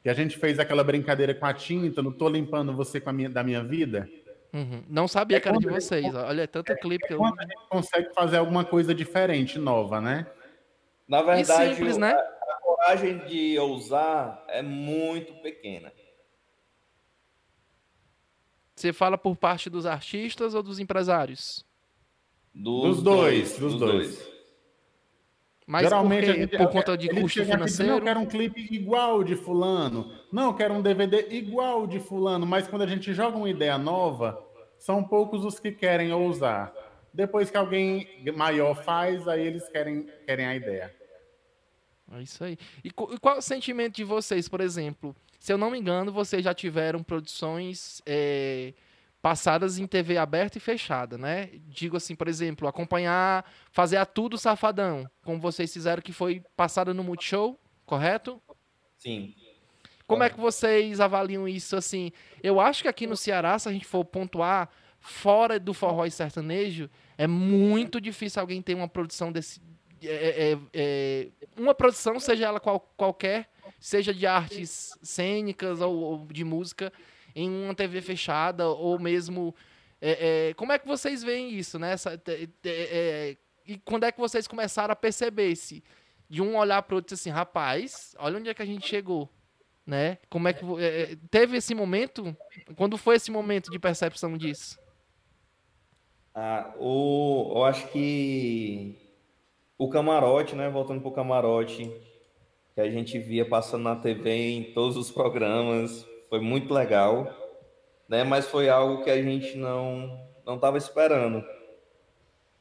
[0.03, 3.13] que a gente fez aquela brincadeira com a tinta, não tô limpando você com a
[3.13, 4.07] minha, da minha vida.
[4.53, 4.83] Uhum.
[4.87, 6.03] Não sabia é que era de vocês.
[6.03, 7.17] Gente, Olha, é tanto é, clipe que eu.
[7.17, 10.27] Quando a gente consegue fazer alguma coisa diferente, nova, né?
[11.07, 12.11] Na verdade, simples, né?
[12.11, 15.91] a, a coragem de ousar é muito pequena.
[18.75, 21.65] Você fala por parte dos artistas ou dos empresários?
[22.53, 24.17] Dos, dos dois, dos, dois.
[24.17, 24.35] dois.
[25.67, 27.91] Mas Geralmente por, gente, por conta de custo financeiro.
[27.91, 30.11] Não, eu quero um clipe igual de fulano.
[30.31, 32.45] Não, eu quero um DVD igual de fulano.
[32.45, 34.45] Mas quando a gente joga uma ideia nova,
[34.77, 36.71] são poucos os que querem ousar.
[37.15, 40.93] Depois que alguém maior faz, aí eles querem, querem a ideia.
[42.11, 42.57] É isso aí.
[42.83, 45.15] E qual é o sentimento de vocês, por exemplo?
[45.39, 48.73] Se eu não me engano, vocês já tiveram produções é,
[49.21, 51.51] passadas em TV aberta e fechada, né?
[51.67, 56.93] Digo assim, por exemplo, acompanhar, fazer a Tudo Safadão, como vocês fizeram que foi passada
[56.93, 58.41] no Multishow, correto?
[58.97, 59.33] Sim.
[60.05, 62.11] Como é que vocês avaliam isso assim?
[62.43, 64.69] Eu acho que aqui no Ceará, se a gente for pontuar,
[65.05, 69.61] fora do forró e sertanejo, é muito difícil alguém ter uma produção desse.
[70.03, 75.95] É, é, é, é uma produção, seja ela qual, qualquer, seja de artes cênicas ou,
[75.95, 76.91] ou, de música,
[77.35, 79.55] em uma TV fechada, ou mesmo.
[80.01, 81.93] É, é, como é que vocês veem isso, né?
[81.93, 82.21] Essa,
[83.65, 85.83] e quando é que vocês começaram a perceber se
[86.27, 89.29] de um olhar para o outro assim, rapaz, olha onde é que a gente chegou,
[89.85, 90.17] né?
[90.29, 90.65] Como é que
[91.29, 92.35] teve esse momento?
[92.75, 94.83] Quando foi esse momento de percepção disso?
[96.37, 98.97] Ah, o, eu acho que
[99.77, 100.69] o camarote, né?
[100.69, 101.89] Voltando para o camarote,
[102.73, 107.33] que a gente via passando na TV em todos os programas, foi muito legal,
[108.09, 108.25] né?
[108.25, 111.41] Mas foi algo que a gente não não estava esperando.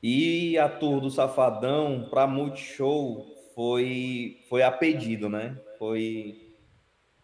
[0.00, 5.58] E a tour do Safadão para Multishow foi foi a pedido, né?
[5.80, 6.54] Foi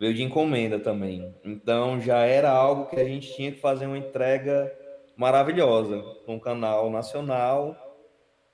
[0.01, 1.33] veio de encomenda também.
[1.45, 4.80] Então já era algo que a gente tinha que fazer uma entrega
[5.21, 7.77] maravilhosa, um canal nacional,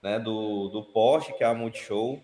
[0.03, 2.21] né, do, do Porsche, que é a Multishow.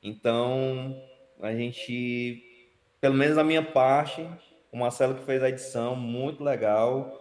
[0.00, 0.96] Então,
[1.40, 4.24] a gente, pelo menos a minha parte,
[4.70, 7.12] o Marcelo que fez a edição, muito legal.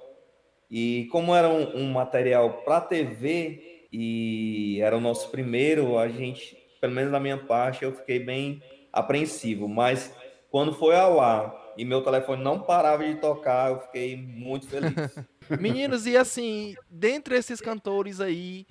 [0.69, 6.55] E como era um, um material para TV e era o nosso primeiro, a gente,
[6.79, 8.61] pelo menos na minha parte, eu fiquei bem
[8.93, 9.67] apreensivo.
[9.67, 10.15] Mas
[10.51, 14.93] quando foi ao ar e meu telefone não parava de tocar, eu fiquei muito feliz.
[15.59, 18.65] Meninos, e assim, dentre esses cantores aí,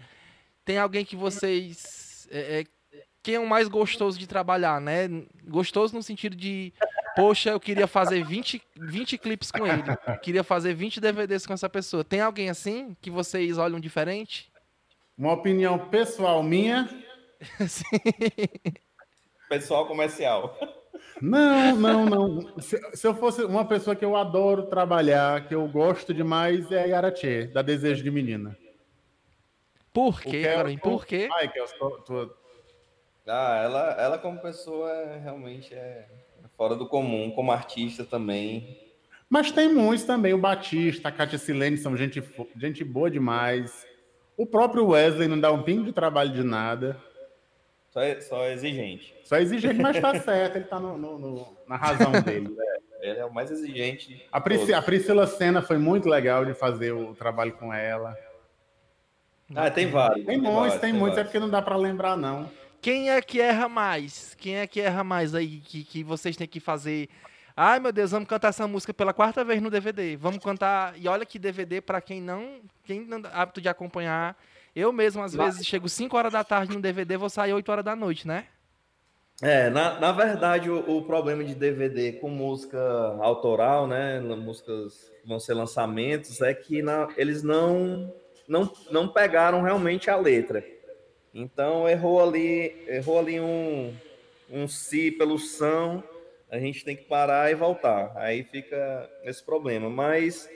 [0.65, 2.29] tem alguém que vocês.
[2.31, 2.65] É, é,
[3.23, 5.09] quem é o mais gostoso de trabalhar, né?
[5.47, 6.73] Gostoso no sentido de,
[7.15, 9.83] poxa, eu queria fazer 20, 20 clipes com ele.
[10.23, 12.03] Queria fazer 20 DVDs com essa pessoa.
[12.03, 14.51] Tem alguém assim que vocês olham diferente?
[15.19, 16.89] Uma opinião pessoal minha.
[17.69, 17.85] Sim.
[19.49, 20.57] Pessoal comercial.
[21.21, 22.61] Não, não, não.
[22.61, 26.83] Se, se, eu fosse uma pessoa que eu adoro trabalhar, que eu gosto demais, é
[26.83, 28.57] a Yara Tchê, da Desejo de Menina.
[29.93, 30.81] Por quê, Caroline?
[30.81, 31.29] Por quê?
[31.33, 32.35] Ai, que eu tô, tô...
[33.27, 36.09] Ah, ela, ela como pessoa é, realmente é
[36.57, 38.79] fora do comum, como artista também.
[39.29, 42.23] Mas tem muitos também, o Batista, a Cátia Silene são gente,
[42.57, 43.87] gente boa demais.
[44.37, 46.97] O próprio Wesley não dá um pingo de trabalho de nada.
[47.91, 49.15] Só, é, só exigente.
[49.25, 52.55] Só exigente, mas tá certo, ele tá no, no, no, na razão dele.
[53.03, 54.27] É, ele é o mais exigente.
[54.31, 58.15] A, Priscila, a Priscila Senna foi muito legal de fazer o trabalho com ela.
[59.57, 60.27] Ah, tem vários.
[60.27, 62.51] Tem, muitos, vários, tem, muitos, é porque não dá para lembrar, não.
[62.83, 64.35] Quem é que erra mais?
[64.39, 67.09] Quem é que erra mais aí que, que vocês têm que fazer?
[67.57, 70.17] Ai, meu Deus, vamos cantar essa música pela quarta vez no DVD.
[70.17, 70.95] Vamos cantar.
[70.97, 72.61] E olha que DVD, para quem não.
[72.85, 74.37] Quem não hábito de acompanhar
[74.75, 77.85] eu mesmo, às vezes, chego 5 horas da tarde no DVD vou sair 8 horas
[77.85, 78.47] da noite, né?
[79.43, 82.79] É, na, na verdade, o, o problema de DVD com música
[83.21, 84.21] autoral, né?
[84.21, 88.13] Músicas que vão ser lançamentos, é que na, eles não,
[88.47, 90.65] não, não pegaram realmente a letra.
[91.33, 93.95] Então errou ali, errou ali um,
[94.51, 96.05] um si pelo são,
[96.51, 98.13] a gente tem que parar e voltar.
[98.17, 99.89] Aí fica esse problema.
[99.89, 100.49] Mas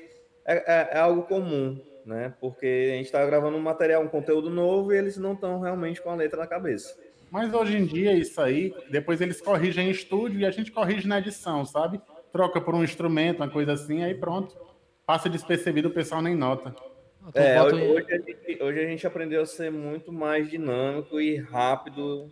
[0.45, 2.35] é, é, é algo comum né?
[2.41, 6.01] Porque a gente está gravando um material, um conteúdo novo e eles não estão realmente
[6.03, 6.97] com a letra na cabeça.
[7.31, 11.09] Mas hoje em dia, isso aí, depois eles corrigem em estúdio e a gente corrige
[11.09, 12.01] na edição, sabe?
[12.33, 14.57] Troca por um instrumento, uma coisa assim, aí pronto.
[15.07, 16.75] Passa despercebido, o pessoal nem nota.
[17.35, 21.37] É, hoje, hoje, a gente, hoje a gente aprendeu a ser muito mais dinâmico e
[21.37, 22.31] rápido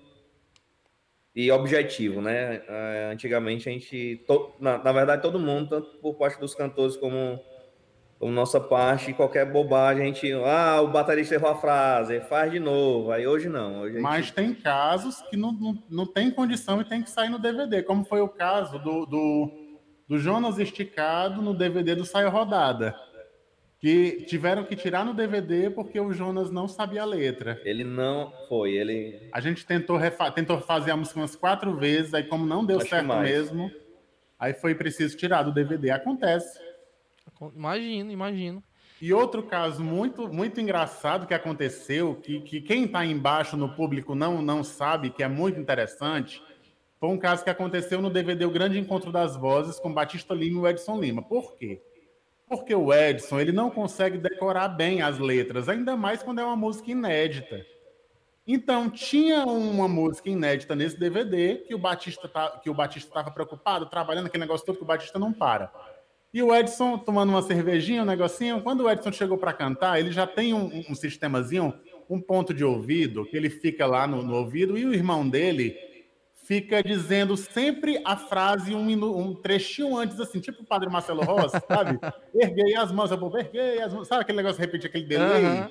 [1.35, 2.63] e objetivo, né?
[2.69, 6.97] É, antigamente a gente, to, na, na verdade, todo mundo, tanto por parte dos cantores
[6.97, 7.41] como
[8.23, 12.61] como nossa parte, qualquer bobagem, a gente, ah, o baterista errou a frase, faz de
[12.61, 13.11] novo.
[13.11, 13.81] Aí hoje não.
[13.81, 14.03] Hoje gente...
[14.03, 17.83] Mas tem casos que não, não, não tem condição e tem que sair no DVD,
[17.83, 19.51] como foi o caso do, do,
[20.09, 22.95] do Jonas Esticado no DVD do Saio Rodada.
[23.81, 27.61] Que tiveram que tirar no DVD porque o Jonas não sabia a letra.
[27.65, 29.29] Ele não foi, ele.
[29.33, 30.31] A gente tentou, refa...
[30.31, 33.29] tentou fazer a música umas quatro vezes, aí como não deu Acho certo mais.
[33.29, 33.69] mesmo,
[34.39, 35.91] aí foi preciso tirar do DVD.
[35.91, 36.62] Acontece.
[37.55, 38.63] Imagino, imagino.
[39.01, 44.15] E outro caso muito, muito engraçado que aconteceu, que, que quem está embaixo no público
[44.15, 46.41] não, não sabe, que é muito interessante,
[47.01, 50.59] foi um caso que aconteceu no DVD O Grande Encontro das Vozes com Batista Lima
[50.59, 51.21] e o Edson Lima.
[51.21, 51.83] Por quê?
[52.49, 56.55] Porque o Edson ele não consegue decorar bem as letras, ainda mais quando é uma
[56.55, 57.67] música inédita.
[58.47, 63.33] Então tinha uma música inédita nesse DVD que o Batista tá, que o Batista estava
[63.33, 65.73] preocupado, trabalhando aquele negócio todo que o Batista não para.
[66.33, 68.63] E o Edson tomando uma cervejinha, um negocinho.
[68.63, 71.75] Quando o Edson chegou para cantar, ele já tem um, um, sistemazinho,
[72.09, 75.77] um ponto de ouvido, que ele fica lá no, no ouvido, e o irmão dele
[76.45, 81.61] fica dizendo sempre a frase um, um trechinho antes, assim, tipo o padre Marcelo Rossi,
[81.69, 81.99] sabe?
[82.35, 84.09] erguei as mãos, eu vou erguei as mãos.
[84.09, 85.45] Sabe aquele negócio de repetir aquele delay?
[85.45, 85.69] Uhum.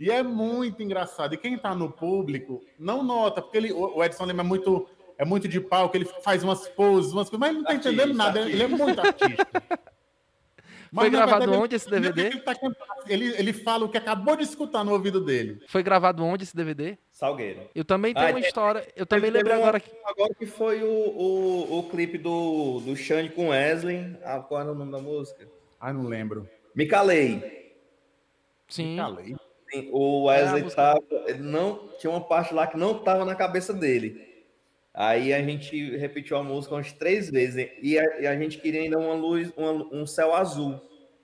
[0.00, 1.34] E é muito engraçado.
[1.34, 4.88] E quem tá no público não nota, porque ele, o Edson é muito,
[5.20, 7.92] é muito de palco, ele faz umas poses, umas coisas, mas ele não tá artista,
[7.92, 8.56] entendendo nada, artista.
[8.56, 9.46] ele é muito artista.
[10.92, 12.26] Mas, Foi gravado verdade, onde esse DVD?
[12.26, 12.54] Ele, tá
[13.06, 15.62] ele, ele, fala o que acabou de escutar no ouvido dele.
[15.68, 16.98] Foi gravado onde esse DVD?
[17.12, 17.60] Salgueiro.
[17.72, 18.84] Eu também tenho ah, uma história.
[18.96, 19.88] Eu também lembro agora que.
[20.04, 24.16] Agora que foi o, o, o clipe do, do Xande com Wesley.
[24.24, 25.46] Ah, qual era o nome da música?
[25.78, 26.48] Ah, não lembro.
[26.74, 27.72] Me calei.
[28.66, 28.90] Sim.
[28.90, 29.36] Me calei.
[29.70, 31.04] Sim, o Wesley é tava.
[31.28, 34.29] Ele não, tinha uma parte lá que não tava na cabeça dele.
[34.92, 38.82] Aí a gente repetiu a música umas três vezes e a, e a gente queria
[38.82, 40.80] ainda uma luz, uma, um céu azul,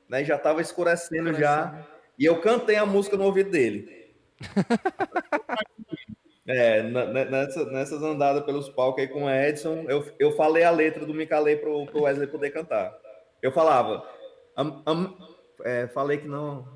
[0.09, 0.25] né?
[0.25, 1.85] Já estava escurecendo já
[2.19, 4.15] e eu cantei a música no ouvido dele.
[6.47, 11.05] é, nessa, nessas andadas pelos palcos aí com o Edson, eu, eu falei a letra
[11.05, 12.97] do Micalei pro, pro Wesley poder cantar.
[13.43, 14.09] Eu falava,
[14.57, 15.17] am, am,
[15.65, 16.69] é, falei que não,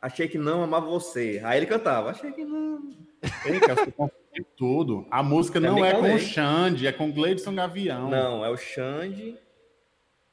[0.00, 1.42] achei que não amava você.
[1.44, 2.80] Aí ele cantava, achei que não.
[3.44, 3.60] Ei,
[4.32, 5.06] cara, tudo.
[5.10, 8.08] A música não é com o Xande, é com o Gleidson Gavião.
[8.08, 9.38] Não, é o Xande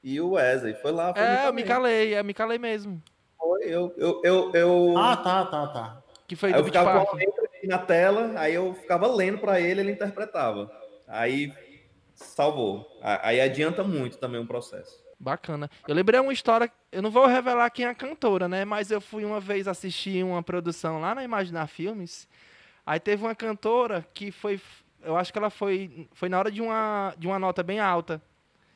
[0.03, 0.73] e o Wesley.
[0.75, 1.13] Foi lá.
[1.13, 3.01] Foi é, eu me calei, é me calei mesmo.
[3.37, 4.97] Foi, eu, eu, eu, eu...
[4.97, 6.03] Ah, tá, tá, tá.
[6.27, 7.17] Que foi aí eu ficava com
[7.63, 10.71] na tela, aí eu ficava lendo para ele, ele interpretava.
[11.07, 11.53] Aí
[12.13, 12.87] salvou.
[13.01, 15.03] Aí adianta muito também o processo.
[15.19, 15.69] Bacana.
[15.87, 18.63] Eu lembrei uma história, eu não vou revelar quem é a cantora, né?
[18.63, 22.27] Mas eu fui uma vez assistir uma produção lá na Imaginar Filmes
[22.89, 24.59] Aí teve uma cantora que foi,
[25.03, 28.19] eu acho que ela foi, foi na hora de uma, de uma nota bem alta.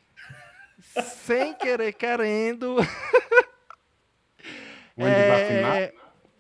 [1.26, 2.76] Sem querer, querendo.
[5.00, 5.92] é,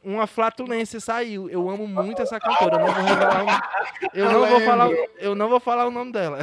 [0.03, 1.49] uma flatulência saiu.
[1.49, 2.75] Eu amo muito essa cantora.
[2.75, 3.43] Eu não vou revelar.
[3.43, 3.47] Um,
[4.13, 4.89] eu, não vou falar.
[5.17, 6.37] Eu não vou falar o nome dela.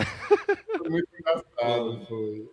[0.89, 2.51] Muito engraçado, foi.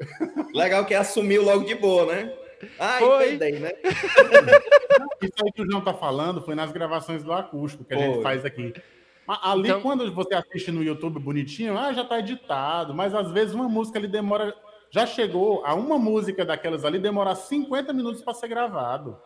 [0.54, 2.32] Legal que assumiu logo de boa, né?
[2.80, 3.34] Ah, foi.
[3.34, 3.72] entendi, né?
[5.22, 8.22] Isso aí que o João tá falando foi nas gravações do acústico que a gente
[8.22, 8.74] faz aqui.
[9.28, 9.82] Ali, então...
[9.82, 14.00] quando você assiste no YouTube bonitinho, ah, já tá editado, mas às vezes uma música
[14.00, 14.56] ali demora.
[14.89, 19.17] Já chegou a uma música daquelas ali demorar 50 minutos para ser gravado.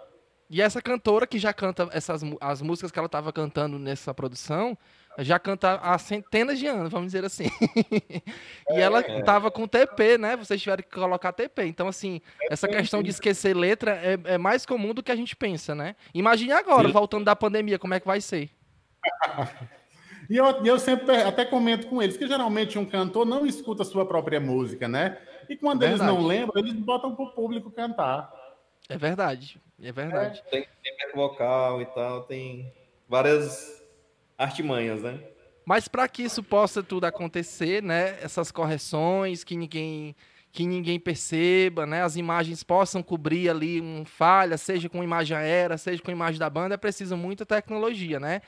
[0.49, 4.75] E essa cantora que já canta essas as músicas que ela estava cantando nessa produção,
[5.19, 7.45] já canta há centenas de anos, vamos dizer assim.
[8.69, 9.21] e ela é.
[9.21, 10.37] tava com TP, né?
[10.37, 11.65] Vocês tiveram que colocar TP.
[11.65, 15.35] Então, assim, essa questão de esquecer letra é, é mais comum do que a gente
[15.35, 15.95] pensa, né?
[16.13, 16.93] Imagine agora, Sim.
[16.93, 18.49] voltando da pandemia, como é que vai ser.
[20.29, 23.85] e eu, eu sempre até comento com eles que geralmente um cantor não escuta a
[23.85, 25.17] sua própria música, né?
[25.49, 28.31] E quando eles não lembram, eles botam pro público cantar.
[28.87, 30.41] É verdade, é verdade.
[30.47, 32.71] É, tem, tem vocal e tal, tem
[33.07, 33.80] várias
[34.41, 35.19] artimanhas, né?
[35.65, 38.17] Mas para que isso possa tudo acontecer, né?
[38.21, 40.15] Essas correções que ninguém
[40.53, 42.03] que ninguém perceba, né?
[42.03, 46.49] As imagens possam cobrir ali um falha, seja com imagem aérea, seja com imagem da
[46.49, 48.41] banda, é preciso muita tecnologia, né?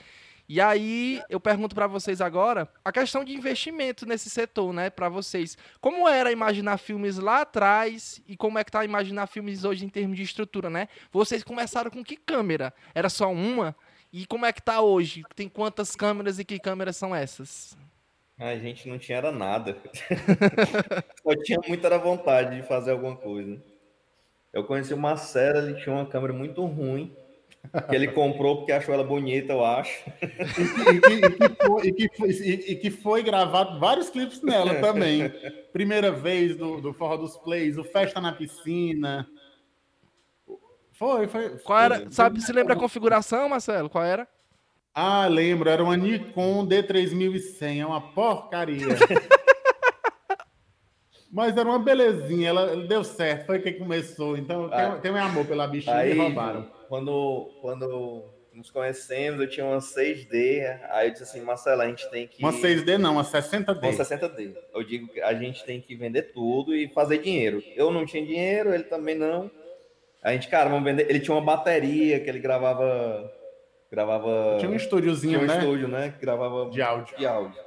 [0.49, 4.89] E aí eu pergunto para vocês agora a questão de investimento nesse setor, né?
[4.89, 9.63] Para vocês, como era imaginar filmes lá atrás e como é que tá imaginar filmes
[9.63, 10.89] hoje em termos de estrutura, né?
[11.09, 12.73] Vocês começaram com que câmera?
[12.93, 13.73] Era só uma?
[14.13, 15.23] E como é que tá hoje?
[15.35, 17.75] Tem quantas câmeras e que câmeras são essas?
[18.37, 19.75] A gente não tinha era nada.
[21.23, 23.59] Só tinha muita vontade de fazer alguma coisa.
[24.53, 27.11] Eu conheci o Marcelo, ele tinha uma câmera muito ruim,
[27.89, 30.03] que ele comprou porque achou ela bonita, eu acho.
[31.83, 35.33] E que, foi, e que foi gravado vários clipes nela também.
[35.71, 39.27] Primeira vez do, do Forró dos Plays, o Festa na Piscina.
[40.93, 41.57] Foi, foi.
[41.59, 42.09] Qual era?
[42.11, 43.89] Sabe, se lembra a configuração, Marcelo?
[43.89, 44.27] Qual era?
[44.93, 48.85] Ah, lembro, era uma Nikon D3100, é uma porcaria.
[51.31, 54.37] Mas era uma belezinha, ela deu certo, foi que começou.
[54.37, 56.69] Então ah, tem, tem um amor pela bichinha aí, roubaram.
[56.87, 62.07] Quando, quando nos conhecemos, eu tinha uma 6D, aí eu disse assim, Marcelo, a gente
[62.11, 62.43] tem que.
[62.43, 63.81] Uma 6D não, uma 60D.
[63.81, 64.55] Uma 60D.
[64.75, 67.63] Eu digo que a gente tem que vender tudo e fazer dinheiro.
[67.75, 69.49] Eu não tinha dinheiro, ele também não.
[70.23, 71.05] A gente, cara, vamos vender.
[71.09, 73.31] Ele tinha uma bateria que ele gravava.
[73.91, 74.57] Gravava.
[74.57, 75.59] Tinha um estúdiozinho, tinha um né?
[75.59, 76.09] estúdio, né?
[76.11, 77.17] Que gravava de áudio.
[77.17, 77.61] De áudio.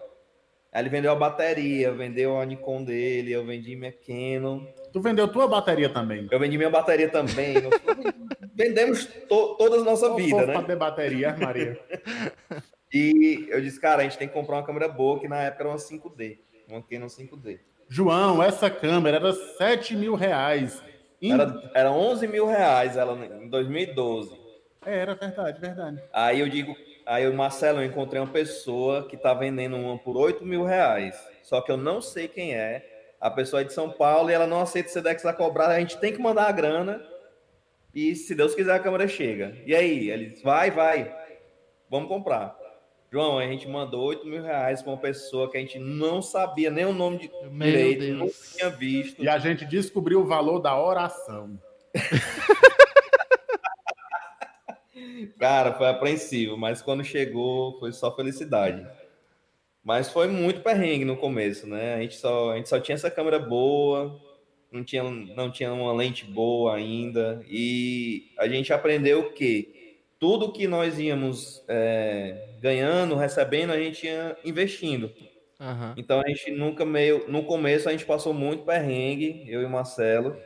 [0.72, 4.66] Aí ele vendeu a bateria, vendeu a Nikon dele, eu vendi minha Canon.
[4.92, 6.26] Tu vendeu tua bateria também?
[6.30, 7.54] Eu vendi minha bateria também.
[8.54, 10.62] Vendemos to toda a nossa vida, né?
[10.62, 11.78] Pra bateria, Maria.
[12.92, 15.62] e eu disse, cara, a gente tem que comprar uma câmera boa, que na época
[15.62, 16.38] era uma 5D.
[16.66, 17.58] Uma Canon 5D.
[17.88, 20.82] João, essa câmera era 7 mil reais.
[21.22, 24.38] Era, era 11 mil reais ela em 2012.
[24.84, 26.02] É, era verdade, verdade.
[26.12, 30.16] Aí eu digo, aí o Marcelo, eu encontrei uma pessoa que tá vendendo uma por
[30.16, 31.20] 8 mil reais.
[31.42, 33.14] Só que eu não sei quem é.
[33.20, 35.68] A pessoa é de São Paulo e ela não aceita o Sedex a cobrar.
[35.68, 37.02] A gente tem que mandar a grana.
[37.94, 39.56] E se Deus quiser, a câmera chega.
[39.64, 40.10] E aí?
[40.10, 41.14] Ele diz, vai, vai.
[41.88, 42.56] Vamos comprar.
[43.16, 46.70] João, a gente mandou 8 mil reais para uma pessoa que a gente não sabia
[46.70, 48.18] nem o nome de Meu direito, Deus.
[48.18, 49.24] não tinha visto.
[49.24, 51.58] E a gente descobriu o valor da oração.
[55.40, 58.86] Cara, foi apreensivo, mas quando chegou foi só felicidade.
[59.82, 61.94] Mas foi muito perrengue no começo, né?
[61.94, 64.20] A gente só, a gente só tinha essa câmera boa,
[64.70, 69.85] não tinha, não tinha uma lente boa ainda, e a gente aprendeu que
[70.18, 75.12] tudo que nós íamos é, ganhando, recebendo, a gente ia investindo.
[75.60, 75.94] Aham.
[75.96, 77.28] Então a gente nunca meio.
[77.28, 80.36] No começo a gente passou muito perrengue, eu e o Marcelo,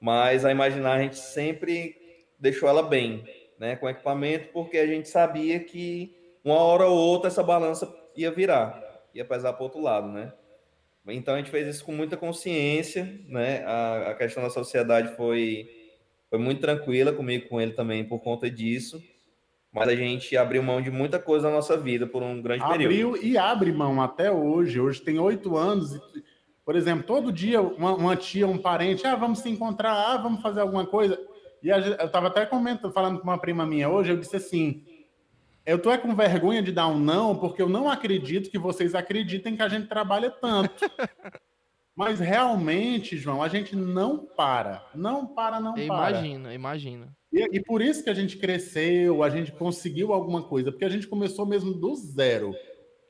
[0.00, 1.96] mas a imaginar a gente sempre
[2.38, 3.24] deixou ela bem,
[3.58, 3.76] né?
[3.76, 6.14] Com equipamento, porque a gente sabia que
[6.44, 8.80] uma hora ou outra essa balança ia virar,
[9.14, 10.32] ia pesar para outro lado, né?
[11.08, 13.62] Então a gente fez isso com muita consciência, né?
[13.64, 15.68] A, a questão da sociedade foi,
[16.28, 19.00] foi muito tranquila comigo, com ele também por conta disso.
[19.76, 23.14] Mas a gente abriu mão de muita coisa na nossa vida por um grande período.
[23.14, 24.80] Abriu e abre mão até hoje.
[24.80, 25.94] Hoje tem oito anos.
[25.94, 26.00] E,
[26.64, 30.40] por exemplo, todo dia uma, uma tia, um parente, ah, vamos se encontrar, ah, vamos
[30.40, 31.20] fazer alguma coisa.
[31.62, 34.82] E a eu estava até comentando, falando com uma prima minha hoje, eu disse assim,
[35.66, 38.94] eu tô é com vergonha de dar um não, porque eu não acredito que vocês
[38.94, 40.72] acreditem que a gente trabalha tanto.
[41.96, 44.84] Mas realmente, João, a gente não para.
[44.94, 46.10] Não para, não Eu para.
[46.10, 47.08] imagino, imagino.
[47.32, 50.90] E, e por isso que a gente cresceu, a gente conseguiu alguma coisa, porque a
[50.90, 52.54] gente começou mesmo do zero.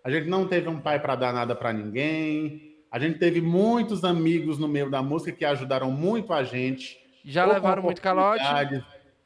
[0.05, 2.77] A gente não teve um pai para dar nada para ninguém.
[2.91, 6.97] A gente teve muitos amigos no meio da música que ajudaram muito a gente.
[7.25, 8.45] Já levaram muito calote?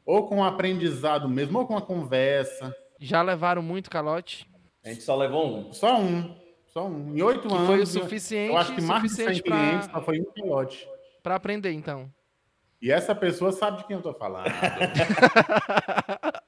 [0.06, 2.74] Ou com aprendizado mesmo, ou com a conversa.
[2.98, 4.48] Já levaram muito calote?
[4.82, 5.72] A gente só levou um.
[5.74, 6.34] Só um.
[6.72, 7.16] Só um.
[7.16, 7.66] Em oito anos.
[7.66, 10.24] foi o suficiente, Eu acho que mais de 100 suficiente clientes pra, só foi um
[10.24, 10.88] pilote.
[11.22, 12.10] pra aprender, então.
[12.80, 14.44] E essa pessoa sabe de quem eu tô falando.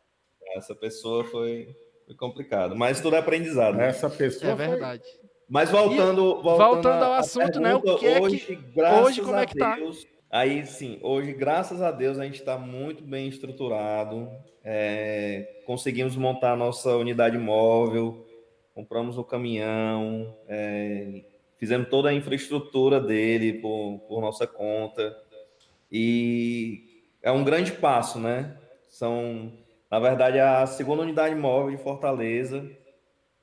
[0.56, 1.74] Essa pessoa foi,
[2.06, 2.76] foi complicado.
[2.76, 3.74] Mas tudo é aprendizado.
[3.76, 3.88] né?
[3.88, 5.02] essa pessoa É foi- verdade.
[5.48, 9.20] Mas voltando, voltando, voltando ao assunto, né, o pergunta, que é que- hoje, graças hoje
[9.22, 9.76] como é que a tá?
[9.76, 14.28] Deus, Aí sim, hoje, graças a Deus, a gente está muito bem estruturado.
[14.64, 18.24] é, conseguimos montar a nossa unidade móvel,
[18.74, 21.22] compramos o caminhão, é,
[21.58, 25.16] fizemos toda a infraestrutura dele por, por nossa conta.
[25.90, 28.56] E é um grande passo, né?
[28.88, 29.52] São,
[29.90, 32.68] na verdade, a segunda unidade móvel de Fortaleza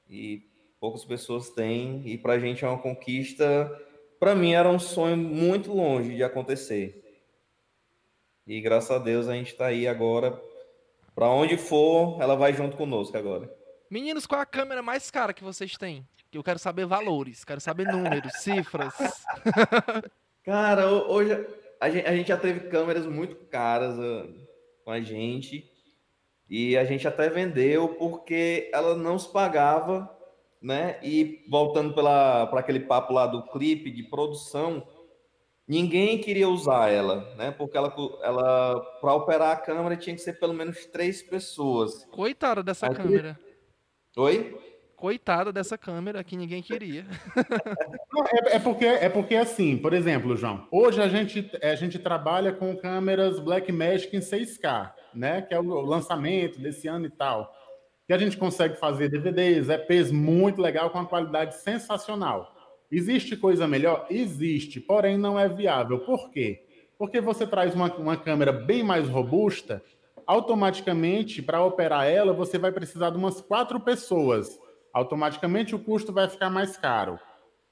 [0.10, 0.44] e
[0.80, 2.02] poucas pessoas têm.
[2.06, 3.72] E para a gente é uma conquista.
[4.20, 7.04] Para mim era um sonho muito longe de acontecer.
[8.46, 10.42] E graças a Deus a gente está aí agora.
[11.14, 13.59] Para onde for, ela vai junto conosco agora.
[13.90, 16.08] Meninos, qual a câmera mais cara que vocês têm?
[16.32, 18.94] Eu quero saber valores, quero saber números, cifras.
[20.44, 21.48] Cara, ho- hoje
[21.80, 24.28] a gente, já teve câmeras muito caras ah,
[24.86, 25.68] com a gente
[26.48, 30.08] e a gente até vendeu porque ela não se pagava,
[30.62, 31.00] né?
[31.02, 34.88] E voltando para aquele papo lá do clipe de produção,
[35.68, 37.50] ninguém queria usar ela, né?
[37.50, 42.06] Porque ela, ela para operar a câmera tinha que ser pelo menos três pessoas.
[42.12, 43.40] Coitada dessa Aí- câmera.
[44.20, 44.54] Oi?
[44.98, 47.06] Coitada dessa câmera que ninguém queria.
[48.12, 51.98] Não, é, é porque, é porque assim, por exemplo, João, hoje a gente, a gente
[51.98, 55.42] trabalha com câmeras Blackmagic em 6K, né?
[55.42, 57.50] Que é o lançamento desse ano e tal.
[58.06, 62.54] Que a gente consegue fazer DVDs, EPs muito legal, com uma qualidade sensacional.
[62.92, 64.06] Existe coisa melhor?
[64.10, 66.00] Existe, porém não é viável.
[66.00, 66.66] Por quê?
[66.98, 69.82] Porque você traz uma, uma câmera bem mais robusta,
[70.30, 74.60] automaticamente, para operar ela, você vai precisar de umas quatro pessoas.
[74.94, 77.20] Automaticamente o custo vai ficar mais caro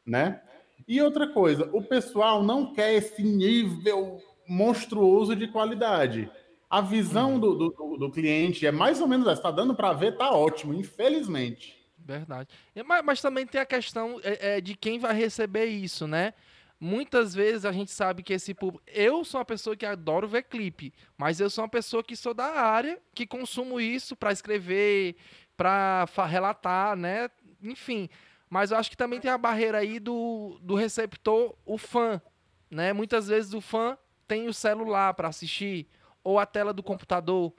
[0.05, 0.41] né?
[0.87, 6.31] E outra coisa, o pessoal não quer esse nível monstruoso de qualidade.
[6.69, 9.41] A visão do, do, do- do cliente é mais ou menos essa.
[9.41, 11.75] Tá dando para ver, tá ótimo, infelizmente.
[11.97, 12.47] Verdade.
[12.85, 16.33] Mas, mas também tem a questão é, é, de quem vai receber isso, né?
[16.79, 18.83] Muitas vezes a gente sabe que esse público.
[18.87, 22.33] Eu sou uma pessoa que adoro ver clipe, mas eu sou uma pessoa que sou
[22.33, 25.15] da área, que consumo isso para escrever,
[25.55, 27.29] para relatar, né?
[27.63, 28.07] Enfim.
[28.49, 32.21] Mas eu acho que também tem a barreira aí do, do receptor, o fã,
[32.69, 32.93] né?
[32.93, 33.97] Muitas vezes o fã
[34.27, 35.87] tem o celular para assistir,
[36.23, 37.53] ou a tela do computador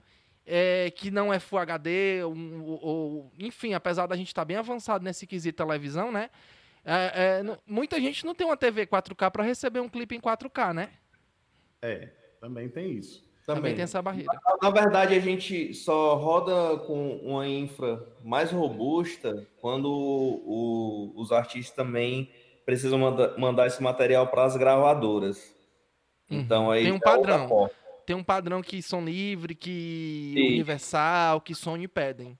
[0.45, 2.33] é, que não é Full HD, ou,
[2.81, 6.29] ou- enfim, apesar da gente estar bem avançado nesse quesito televisão, né?
[6.83, 10.19] É, é, não- muita gente não tem uma TV 4K para receber um clipe em
[10.19, 10.89] 4K, né?
[11.81, 12.09] É,
[12.39, 13.27] também tem isso.
[13.45, 14.31] Também tem essa barreira.
[14.45, 21.31] Na, na, verdade, a gente só roda com uma infra mais robusta quando o, os
[21.31, 22.29] artistas também
[22.63, 25.55] precisam manda, mandar esse material para as gravadoras.
[26.29, 26.39] Uhum.
[26.41, 27.69] Então aí tem um é padrão.
[28.05, 30.47] Tem um padrão que Som Livre, que Sim.
[30.53, 32.37] Universal, que Sony pedem.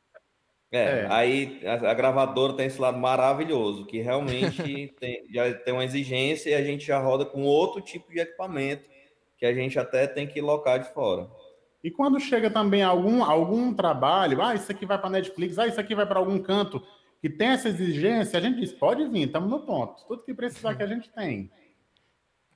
[0.72, 1.07] É, é.
[1.09, 6.51] aí a, a, gravadora tem esse lado maravilhoso, que realmente tem, já tem uma exigência
[6.51, 8.88] e a gente já roda com outro tipo de equipamento
[9.38, 11.28] que a gente até tem que locar de fora.
[11.84, 15.80] E quando chega também algum, algum trabalho, ah, isso aqui vai para Netflix, ah, isso
[15.80, 16.86] aqui vai para algum canto,
[17.22, 20.05] que tem essa exigência, a gente diz, pode vir, estamos no ponto.
[20.07, 21.49] Tudo que precisar que a gente tem.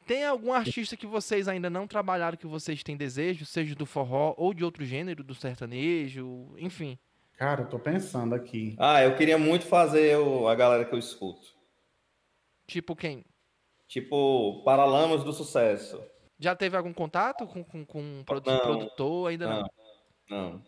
[0.05, 4.35] Tem algum artista que vocês ainda não trabalharam que vocês têm desejo, seja do forró
[4.37, 6.99] ou de outro gênero, do sertanejo, enfim?
[7.37, 8.75] Cara, eu tô pensando aqui.
[8.79, 11.53] Ah, eu queria muito fazer o, a galera que eu escuto.
[12.67, 13.25] Tipo quem?
[13.87, 16.01] Tipo Paralamas do Sucesso.
[16.39, 19.29] Já teve algum contato com, com, com um produtor, não, produtor?
[19.29, 19.69] Ainda não, não.
[20.29, 20.63] Não.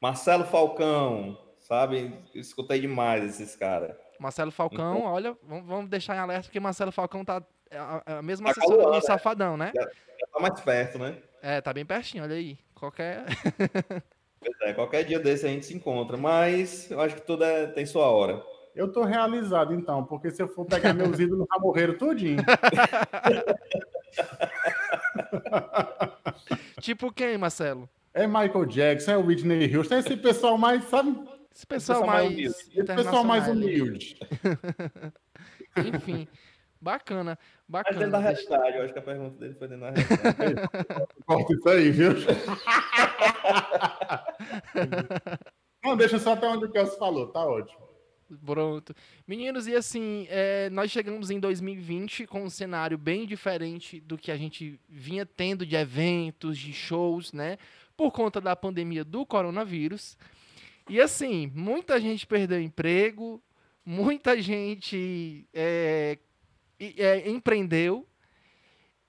[0.00, 2.12] Marcelo Falcão, sabe?
[2.34, 3.96] Eu escutei demais esses caras.
[4.18, 8.12] Marcelo Falcão, então, olha, vamos, deixar em alerta porque Marcelo Falcão tá é a, é
[8.14, 9.00] a mesma tá assessora do né?
[9.00, 9.72] Safadão, né?
[9.74, 11.16] Já, já tá mais perto, né?
[11.42, 12.58] É, tá bem pertinho, olha aí.
[12.74, 13.24] Qualquer.
[14.42, 17.66] pois é, qualquer dia desse a gente se encontra, mas eu acho que tudo é,
[17.66, 18.42] tem sua hora.
[18.74, 22.42] Eu tô realizado, então, porque se eu for pegar meus ídolos, já morreram tudinho.
[26.80, 27.88] tipo quem, Marcelo?
[28.14, 31.18] É Michael Jackson, é Whitney Houston, é esse pessoal mais, sabe?
[31.54, 34.16] Esse pessoal, pessoal mais, mais esse pessoal mais humilde.
[35.76, 36.28] Enfim,
[36.82, 37.96] bacana, bacana.
[37.96, 40.68] Mas dentro da realidade, eu acho que a pergunta dele foi dentro da realidade.
[41.24, 42.10] Corta isso aí, viu?
[45.84, 47.82] Não, deixa só até onde o Kelso falou, tá ótimo.
[48.44, 48.94] Pronto.
[49.26, 54.30] Meninos, e assim, é, nós chegamos em 2020 com um cenário bem diferente do que
[54.30, 57.58] a gente vinha tendo de eventos, de shows, né?
[57.96, 60.16] Por conta da pandemia do coronavírus.
[60.88, 63.42] E assim, muita gente perdeu emprego,
[63.84, 66.18] muita gente é,
[66.98, 68.06] é, empreendeu.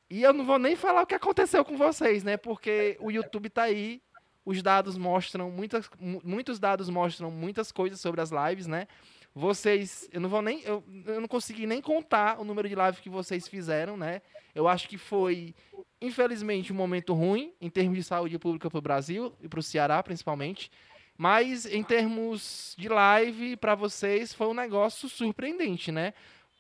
[0.10, 2.38] E eu não vou nem falar o que aconteceu com vocês, né?
[2.38, 4.02] Porque o YouTube tá aí,
[4.46, 8.88] os dados mostram, muitas, muitos dados mostram muitas coisas sobre as lives, né?
[9.34, 13.00] Vocês, eu não vou nem, eu, eu não consegui nem contar o número de lives
[13.00, 14.22] que vocês fizeram, né?
[14.54, 15.56] Eu acho que foi,
[16.00, 19.64] infelizmente, um momento ruim em termos de saúde pública para o Brasil e para o
[19.64, 20.70] Ceará, principalmente.
[21.18, 26.14] Mas em termos de live, para vocês foi um negócio surpreendente, né?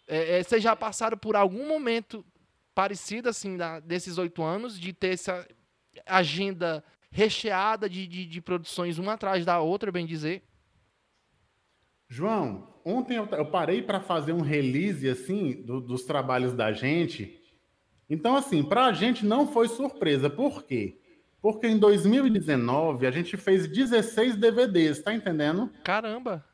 [0.07, 2.25] É, é, vocês já passaram por algum momento
[2.75, 5.47] parecido, assim, da, desses oito anos, de ter essa
[6.05, 10.43] agenda recheada de, de, de produções uma atrás da outra, bem dizer?
[12.07, 17.39] João, ontem eu, eu parei para fazer um release assim do, dos trabalhos da gente.
[18.09, 20.29] Então, assim, para a gente não foi surpresa.
[20.29, 20.99] Por quê?
[21.41, 25.69] Porque em 2019 a gente fez 16 DVDs, tá entendendo?
[25.83, 26.45] Caramba!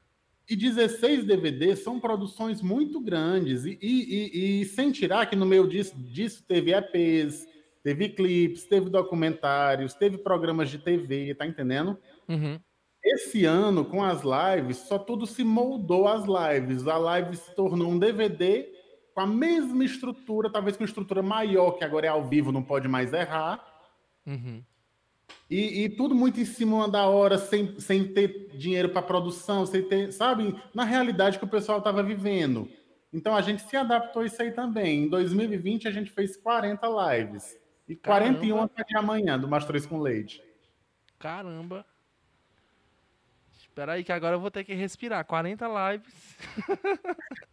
[0.49, 3.65] E 16 DVDs são produções muito grandes.
[3.65, 7.45] E, e, e, e sem tirar que no meio disso, disso teve EPs,
[7.83, 11.97] teve clipes, teve documentários, teve programas de TV, tá entendendo?
[12.27, 12.59] Uhum.
[13.03, 16.87] Esse ano, com as lives, só tudo se moldou às lives.
[16.87, 18.67] A live se tornou um DVD
[19.13, 22.87] com a mesma estrutura, talvez com estrutura maior, que agora é ao vivo, não pode
[22.87, 23.63] mais errar.
[24.25, 24.63] Uhum.
[25.49, 29.81] E, e, tudo muito em cima da hora, sem, sem ter dinheiro para produção, sem
[29.81, 30.55] ter, sabe?
[30.73, 32.69] Na realidade que o pessoal estava vivendo.
[33.11, 35.05] Então a gente se adaptou a isso aí também.
[35.05, 37.57] Em 2020 a gente fez 40 lives.
[37.87, 38.37] E Caramba.
[38.37, 40.43] 41 até amanhã, do Mastros com Leite.
[41.17, 41.83] Caramba!
[43.57, 45.25] Espera aí que agora eu vou ter que respirar.
[45.25, 46.37] 40 lives.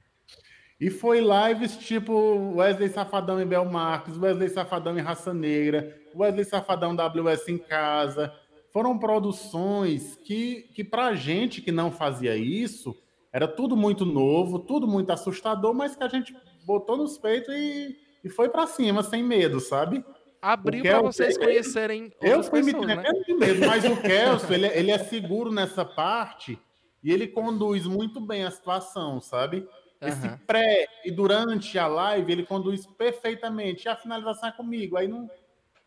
[0.81, 6.45] e foi lives tipo Wesley Safadão em Bel Marcos, Wesley Safadão em Raça Negra, Wesley
[6.45, 8.33] Safadão WS em Casa.
[8.73, 12.95] Foram produções que, que pra gente que não fazia isso,
[13.33, 17.97] era tudo muito novo, tudo muito assustador, mas que a gente botou nos peitos e,
[18.23, 20.05] e foi para cima, sem medo, sabe?
[20.41, 23.03] abriu para vocês conhecerem Eu fui pessoas, me né?
[23.39, 26.59] mesmo, mas o Kelso, ele, é, ele é seguro nessa parte
[27.03, 29.67] e ele conduz muito bem a situação, sabe?
[30.01, 30.39] Esse uhum.
[30.47, 33.87] pré e durante a live, ele conduz perfeitamente.
[33.87, 34.97] E a finalização é comigo.
[34.97, 35.31] Aí não.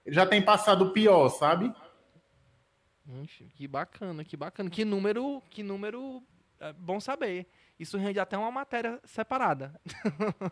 [0.05, 1.73] Ele já tem passado pior, sabe?
[3.55, 4.69] que bacana, que bacana.
[4.69, 6.23] Que número, que número
[6.59, 7.47] é bom saber.
[7.79, 9.79] Isso rende até uma matéria separada.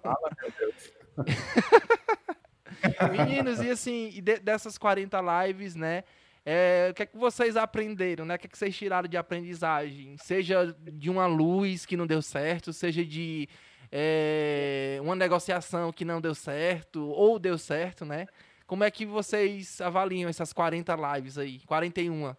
[0.02, 0.94] Fala, meu Deus.
[3.12, 6.04] Meninos, e assim, de, dessas 40 lives, né?
[6.50, 8.36] É, o que é que vocês aprenderam, né?
[8.36, 10.16] O que é que vocês tiraram de aprendizagem?
[10.18, 13.50] Seja de uma luz que não deu certo, seja de
[13.92, 18.28] é, uma negociação que não deu certo, ou deu certo, né?
[18.66, 21.60] Como é que vocês avaliam essas 40 lives aí?
[21.66, 22.34] 41.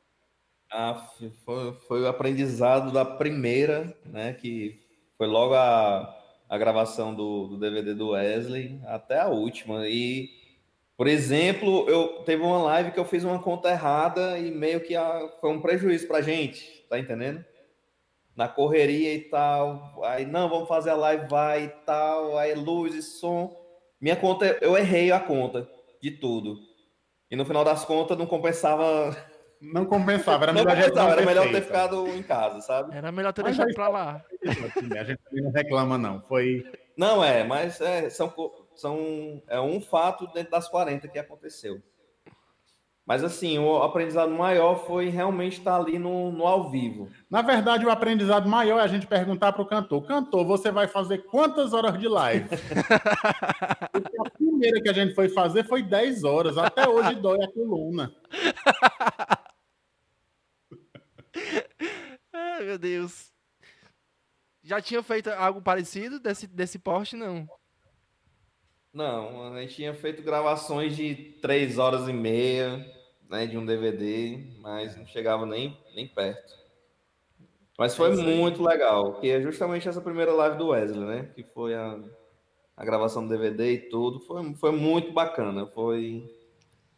[0.72, 1.06] Ah,
[1.44, 4.32] foi, foi o aprendizado da primeira, né?
[4.32, 4.80] Que
[5.18, 9.86] foi logo a, a gravação do, do DVD do Wesley até a última.
[9.86, 10.30] E,
[10.98, 14.96] por exemplo, eu teve uma live que eu fiz uma conta errada e meio que
[14.96, 17.44] a, foi um prejuízo pra gente, tá entendendo?
[18.34, 20.02] Na correria e tal.
[20.04, 22.36] Aí, não, vamos fazer a live, vai e tal.
[22.36, 23.56] Aí, luz e som.
[24.00, 25.68] Minha conta, eu errei a conta
[26.02, 26.58] de tudo.
[27.30, 29.16] E no final das contas não compensava
[29.62, 32.96] não compensava, era não melhor, compensava, era melhor ter ficado em casa, sabe?
[32.96, 34.24] Era melhor ter deixado pra lá.
[34.98, 36.20] A gente não reclama, não.
[36.22, 36.64] Foi.
[36.96, 38.34] Não, é, mas é, são,
[38.80, 41.82] são, é um fato dentro das 40 que aconteceu.
[43.08, 47.08] Mas assim, o aprendizado maior foi realmente estar ali no, no ao vivo.
[47.30, 50.86] Na verdade, o aprendizado maior é a gente perguntar para o cantor: Cantor, você vai
[50.86, 52.46] fazer quantas horas de live?
[54.26, 56.58] a primeira que a gente foi fazer foi 10 horas.
[56.58, 58.14] Até hoje dói a coluna.
[62.30, 63.32] Ai, meu Deus.
[64.62, 67.48] Já tinha feito algo parecido desse, desse porte, não?
[68.98, 72.84] Não, a gente tinha feito gravações de três horas e meia,
[73.30, 76.52] né, de um DVD, mas não chegava nem, nem perto.
[77.78, 81.44] Mas foi é muito legal, que é justamente essa primeira live do Wesley, né, que
[81.44, 81.96] foi a,
[82.76, 86.28] a gravação do DVD e tudo, foi, foi muito bacana, foi,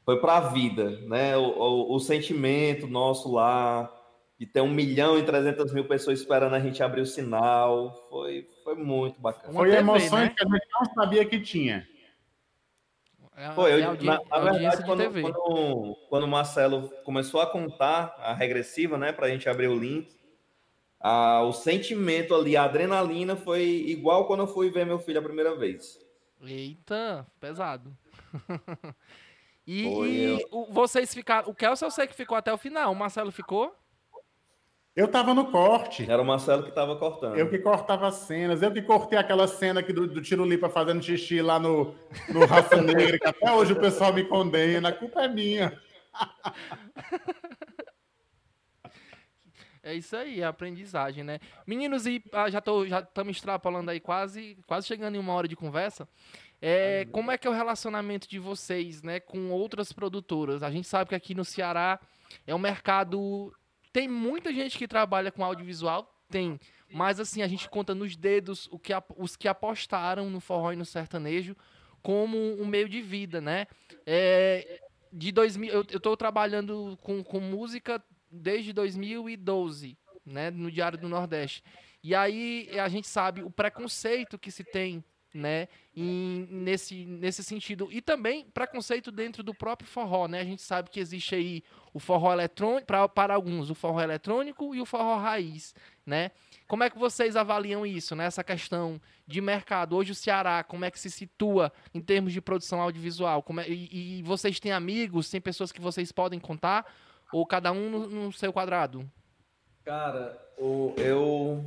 [0.02, 3.94] foi para a vida, né, o, o, o sentimento nosso lá,
[4.40, 8.06] de ter um milhão e trezentas mil pessoas esperando a gente abrir o sinal.
[8.08, 9.52] Foi, foi muito bacana.
[9.52, 10.34] Foi emoções né?
[10.34, 11.86] que a gente não sabia que tinha.
[13.36, 18.14] É, foi, eu, é na, na verdade, quando, quando, quando, o Marcelo começou a contar
[18.16, 20.18] a regressiva, né, para a gente abrir o link,
[20.98, 25.22] a, o sentimento ali, a adrenalina foi igual quando eu fui ver meu filho a
[25.22, 25.98] primeira vez.
[26.42, 27.94] Eita, pesado.
[29.66, 31.50] e, e vocês ficaram.
[31.50, 33.76] O Kelson eu sei que ficou até o final, o Marcelo ficou?
[34.94, 36.10] Eu tava no corte.
[36.10, 37.36] Era o Marcelo que tava cortando.
[37.36, 38.60] Eu que cortava as cenas.
[38.60, 41.94] Eu que cortei aquela cena aqui do, do Tiro Lipa fazendo xixi lá no,
[42.28, 44.88] no Raça Negra, que até hoje o pessoal me condena.
[44.88, 45.80] A culpa é minha.
[49.82, 51.40] É isso aí, é aprendizagem, né?
[51.66, 56.06] Meninos, e ah, já estamos extrapolando aí quase, quase chegando em uma hora de conversa.
[56.60, 60.62] É, como é que é o relacionamento de vocês, né, com outras produtoras?
[60.62, 61.98] A gente sabe que aqui no Ceará
[62.46, 63.50] é um mercado
[63.92, 66.58] tem muita gente que trabalha com audiovisual, tem.
[66.92, 70.76] Mas assim, a gente conta nos dedos o que, os que apostaram no forró e
[70.76, 71.56] no sertanejo
[72.02, 73.66] como um meio de vida, né?
[74.06, 74.80] É,
[75.12, 80.50] de 2000, eu estou trabalhando com, com música desde 2012, né?
[80.50, 81.62] No Diário do Nordeste.
[82.02, 85.68] E aí a gente sabe o preconceito que se tem né?
[85.94, 87.88] Nesse, nesse sentido.
[87.90, 90.40] E também preconceito dentro do próprio forró, né?
[90.40, 91.62] A gente sabe que existe aí
[91.92, 95.74] o forró eletrônico, pra, para alguns, o forró eletrônico e o forró raiz,
[96.06, 96.30] né?
[96.66, 98.26] Como é que vocês avaliam isso, né?
[98.26, 99.96] Essa questão de mercado.
[99.96, 103.42] Hoje o Ceará, como é que se situa em termos de produção audiovisual?
[103.42, 106.86] Como é, e, e vocês têm amigos, tem pessoas que vocês podem contar?
[107.32, 109.08] Ou cada um no, no seu quadrado?
[109.84, 111.64] Cara, o, eu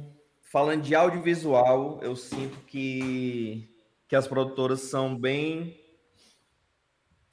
[0.52, 3.70] falando de audiovisual, eu sinto que,
[4.08, 5.83] que as produtoras são bem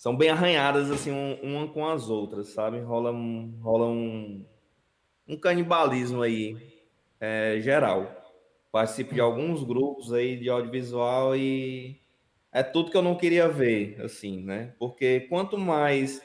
[0.01, 1.11] são bem arranhadas assim
[1.43, 2.81] uma com as outras, sabe?
[2.81, 4.47] Rola um, rola um,
[5.29, 6.57] um canibalismo aí
[7.21, 8.17] é, geral.
[8.73, 12.01] Participo de alguns grupos aí de audiovisual e
[12.51, 14.73] é tudo que eu não queria ver, assim, né?
[14.79, 16.23] Porque quanto mais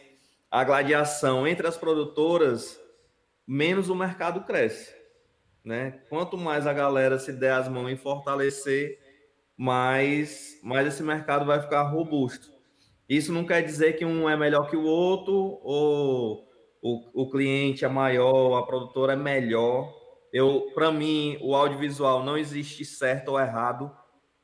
[0.49, 2.80] a gladiação entre as produtoras,
[3.45, 4.95] menos o mercado cresce
[5.65, 5.99] né?
[6.07, 8.99] Quanto mais a galera se der as mãos em fortalecer,
[9.57, 12.55] mais, mais esse mercado vai ficar robusto.
[13.08, 15.34] Isso não quer dizer que um é melhor que o outro,
[15.64, 16.47] ou
[16.82, 19.93] o, o cliente é maior, a produtora é melhor.
[20.34, 23.91] Eu, para mim, o audiovisual não existe certo ou errado.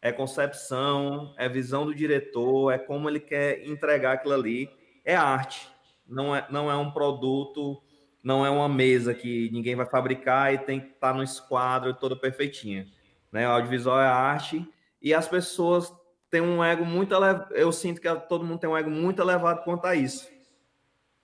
[0.01, 4.69] É concepção, é visão do diretor, é como ele quer entregar aquilo ali.
[5.03, 5.67] É arte,
[6.07, 7.81] não é, não é um produto
[8.23, 12.15] não é uma mesa que ninguém vai fabricar e tem que estar no esquadro toda
[12.15, 12.87] perfeitinha.
[13.31, 13.47] Né?
[13.47, 14.67] O audiovisual é arte
[15.01, 15.91] e as pessoas
[16.31, 17.53] têm um ego muito elevado.
[17.53, 20.27] Eu sinto que todo mundo tem um ego muito elevado quanto a isso.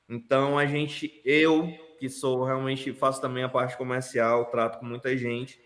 [0.07, 5.17] Então a gente, eu que sou realmente faço também a parte comercial, trato com muita
[5.17, 5.59] gente,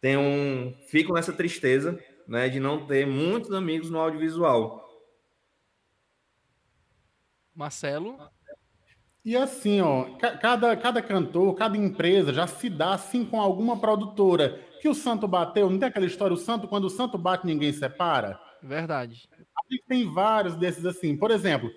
[0.00, 1.96] tenho um, fico nessa tristeza,
[2.26, 4.82] né, de não ter muitos amigos no audiovisual.
[7.54, 8.18] Marcelo,
[9.24, 10.06] e assim, ó,
[10.40, 14.60] cada, cada cantor, cada empresa já se dá assim com alguma produtora.
[14.80, 17.72] Que o santo bateu, não tem aquela história, o santo, quando o santo bate, ninguém
[17.72, 18.40] separa?
[18.62, 19.28] Verdade.
[19.88, 21.16] Tem vários desses assim.
[21.16, 21.70] Por exemplo,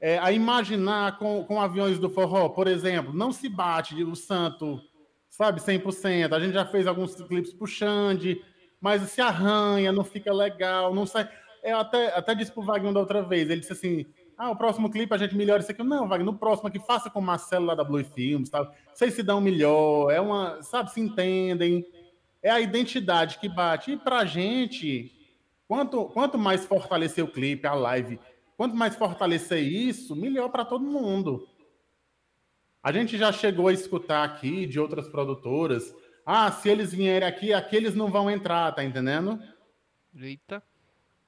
[0.00, 4.80] é, a imaginar com, com aviões do forró, por exemplo, não se bate o santo,
[5.28, 6.32] sabe, 100%.
[6.32, 8.42] A gente já fez alguns clipes pro Xande,
[8.80, 11.28] mas se arranha, não fica legal, não sai.
[11.62, 14.06] Eu até, até disse pro Wagner da outra vez, ele disse assim,
[14.38, 15.82] ah, o próximo clipe a gente melhora isso aqui.
[15.82, 18.72] Não, Wagner, no próximo aqui, faça com o Marcelo lá da Blue Films, tal.
[18.94, 21.84] Vocês se dão melhor, é uma, sabe, se entendem.
[22.42, 23.92] É a identidade que bate.
[23.92, 25.12] E pra gente,
[25.70, 28.18] quanto, quanto mais fortalecer o clipe, a live,
[28.56, 31.46] quanto mais fortalecer isso, melhor para todo mundo.
[32.82, 35.94] A gente já chegou a escutar aqui de outras produtoras,
[36.26, 39.38] ah, se eles vierem aqui, aqueles não vão entrar, tá entendendo?
[40.12, 40.60] Eita.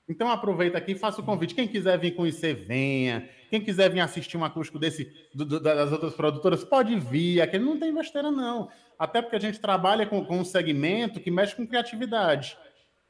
[0.08, 1.54] Então aproveita aqui e faça o convite.
[1.54, 3.28] Quem quiser vir conhecer, venha.
[3.48, 7.40] Quem quiser vir assistir um acústico desse do, do, das outras produtoras, pode vir.
[7.40, 8.68] Aqui não tem besteira, não.
[8.98, 12.56] Até porque a gente trabalha com, com um segmento que mexe com criatividade.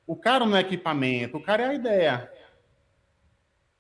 [0.07, 2.33] O cara não é equipamento, o cara é a ideia.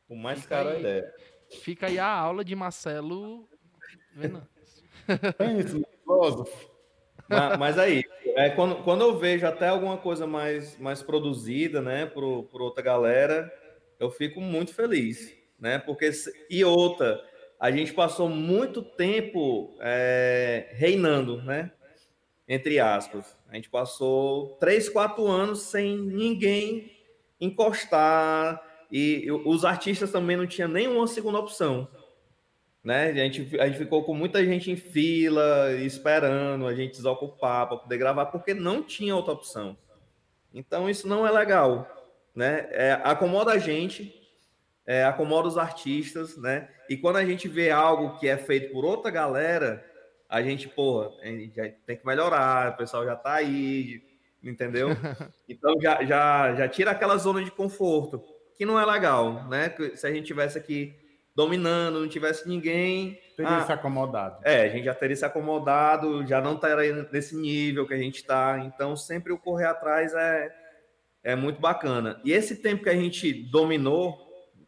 [0.08, 1.14] O mais fica caro é a ideia.
[1.62, 3.48] Fica aí a aula de Marcelo
[4.14, 4.48] Venâncio.
[5.36, 6.70] Pensa, filósofo.
[7.28, 8.04] Mas, mas, aí,
[8.36, 12.82] é, quando, quando eu vejo até alguma coisa mais, mais produzida, né, por, por outra
[12.82, 13.52] galera,
[13.98, 15.78] eu fico muito feliz, né?
[15.78, 16.10] Porque,
[16.50, 17.22] e outra,
[17.58, 21.70] a gente passou muito tempo é, reinando, né?
[22.48, 23.36] Entre aspas.
[23.48, 26.90] A gente passou três, quatro anos sem ninguém
[27.40, 31.88] encostar, e os artistas também não tinham nenhuma segunda opção
[32.82, 33.10] né?
[33.10, 37.76] A gente, a gente ficou com muita gente em fila, esperando a gente desocupar para
[37.76, 39.76] poder gravar, porque não tinha outra opção.
[40.52, 41.86] Então isso não é legal,
[42.34, 42.68] né?
[42.72, 44.12] É, acomoda a gente,
[44.84, 46.68] é, acomoda os artistas, né?
[46.90, 49.84] E quando a gente vê algo que é feito por outra galera,
[50.32, 54.02] a gente, porra, a gente tem que melhorar, o pessoal já tá aí,
[54.42, 54.88] entendeu?
[55.46, 58.24] Então já, já, já tira aquela zona de conforto,
[58.56, 59.70] que não é legal, né?
[59.94, 60.94] Se a gente tivesse aqui
[61.36, 63.20] dominando, não tivesse ninguém.
[63.36, 64.40] Teria ah, se acomodado.
[64.42, 68.16] É, a gente já teria se acomodado, já não estaria nesse nível que a gente
[68.16, 68.58] está.
[68.64, 70.50] Então, sempre o correr atrás é,
[71.22, 72.18] é muito bacana.
[72.24, 74.16] E esse tempo que a gente dominou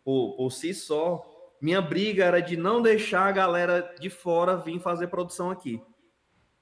[0.04, 1.33] por, por si só,
[1.64, 5.80] minha briga era de não deixar a galera de fora vir fazer produção aqui.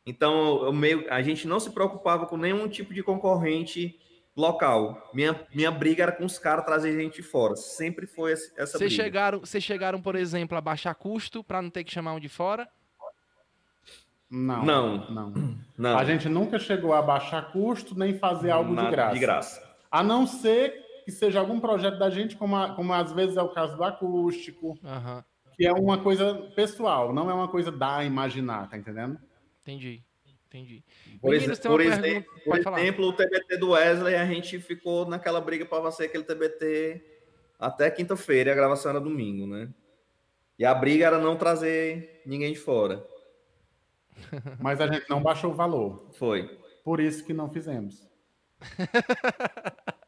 [0.06, 3.98] Então, eu meio, a gente não se preocupava com nenhum tipo de concorrente
[4.36, 5.10] local.
[5.12, 7.56] Minha, minha briga era com os caras trazer gente de fora.
[7.56, 9.02] Sempre foi essa cês briga.
[9.02, 12.28] Chegaram, vocês chegaram, por exemplo, a baixar custo para não ter que chamar um de
[12.28, 12.68] fora?
[14.30, 15.10] Não, não.
[15.10, 15.58] Não.
[15.76, 15.98] não.
[15.98, 19.14] A gente nunca chegou a baixar custo nem fazer algo de graça.
[19.14, 19.76] De graça.
[19.90, 23.42] A não ser que seja algum projeto da gente, como, a, como às vezes é
[23.42, 25.22] o caso do acústico, uhum.
[25.56, 29.18] que é uma coisa pessoal, não é uma coisa da imaginar, tá entendendo?
[29.62, 30.02] Entendi.
[30.46, 30.84] Entendi.
[31.18, 35.64] Por, Meninos, por, exemplo, por exemplo, o TBT do Wesley, a gente ficou naquela briga
[35.64, 37.02] para fazer aquele TBT
[37.58, 39.70] até quinta-feira, e a gravação era domingo, né?
[40.58, 43.06] E a briga era não trazer ninguém de fora.
[44.60, 46.10] Mas a gente não baixou o valor.
[46.12, 46.58] Foi.
[46.84, 48.06] Por isso que não fizemos.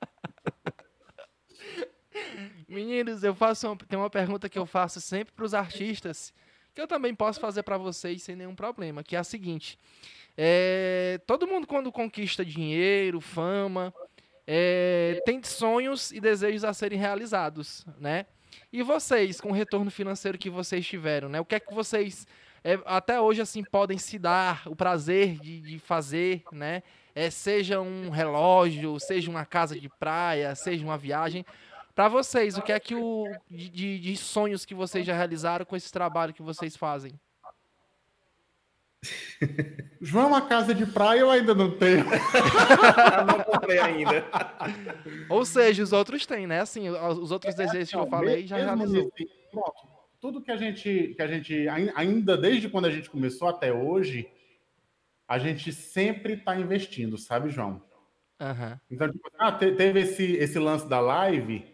[2.75, 6.35] Meninos, eu faço uma, tem uma pergunta que eu faço sempre para os artistas,
[6.75, 9.79] que eu também posso fazer para vocês sem nenhum problema, que é a seguinte:
[10.37, 13.95] é, todo mundo, quando conquista dinheiro, fama,
[14.47, 18.27] é, tem sonhos e desejos a serem realizados, né?
[18.73, 21.41] E vocês, com o retorno financeiro que vocês tiveram, né?
[21.41, 22.27] O que é que vocês
[22.67, 26.83] é, até hoje assim podem se dar o prazer de, de fazer, né?
[27.15, 31.45] É, seja um relógio, seja uma casa de praia, seja uma viagem.
[31.95, 35.77] Para vocês, o que é que o de, de sonhos que vocês já realizaram com
[35.77, 37.13] esse trabalho que vocês fazem?
[40.01, 42.05] João, uma casa de praia eu ainda não tenho.
[43.27, 44.25] não comprei ainda.
[45.29, 46.61] Ou seja, os outros têm, né?
[46.61, 49.13] Assim, os outros desejos que eu falei já realizou.
[49.51, 49.95] Pronto.
[50.21, 54.29] Tudo que a gente, que a gente, ainda desde quando a gente começou até hoje,
[55.29, 57.83] a gente sempre está investindo, sabe, João?
[58.41, 58.79] Uhum.
[58.91, 61.74] Então, tipo, ah, teve esse, esse lance da live,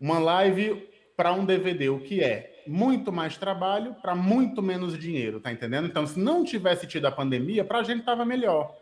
[0.00, 2.58] uma live para um DVD, o que é?
[2.68, 5.86] muito mais trabalho para muito menos dinheiro, tá entendendo?
[5.86, 8.76] Então, se não tivesse tido a pandemia, para a gente estava melhor.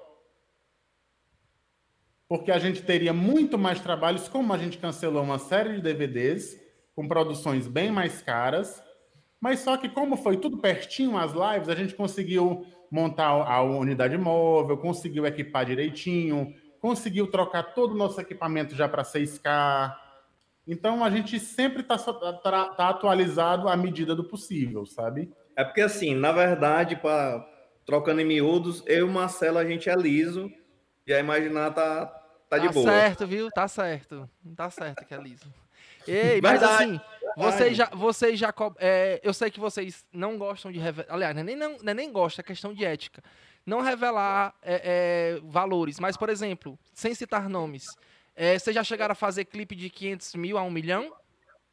[2.29, 6.61] Porque a gente teria muito mais trabalhos, como a gente cancelou uma série de DVDs,
[6.95, 8.83] com produções bem mais caras,
[9.41, 14.19] mas só que como foi tudo pertinho as lives, a gente conseguiu montar a unidade
[14.19, 19.95] móvel, conseguiu equipar direitinho, conseguiu trocar todo o nosso equipamento já para 6K,
[20.67, 25.31] então a gente sempre está tá, tá atualizado à medida do possível, sabe?
[25.55, 27.47] É porque assim, na verdade, pra,
[27.85, 30.51] trocando em miúdos, eu e o Marcelo a gente é liso
[31.07, 32.85] e a imaginar tá, tá, tá de boa.
[32.85, 33.49] Tá certo, viu?
[33.51, 34.31] Tá certo.
[34.57, 35.47] Tá certo que é liso.
[36.07, 37.01] Ei, mas assim,
[37.37, 41.43] Vocês já, vocês já é, eu sei que vocês não gostam de revelar, aliás, é
[41.43, 43.23] nem, não, não é nem gosta, é questão de ética.
[43.65, 47.85] Não revelar é, é, valores, mas, por exemplo, sem citar nomes,
[48.37, 51.13] é, vocês já chegaram a fazer clipe de 500 mil a 1 milhão?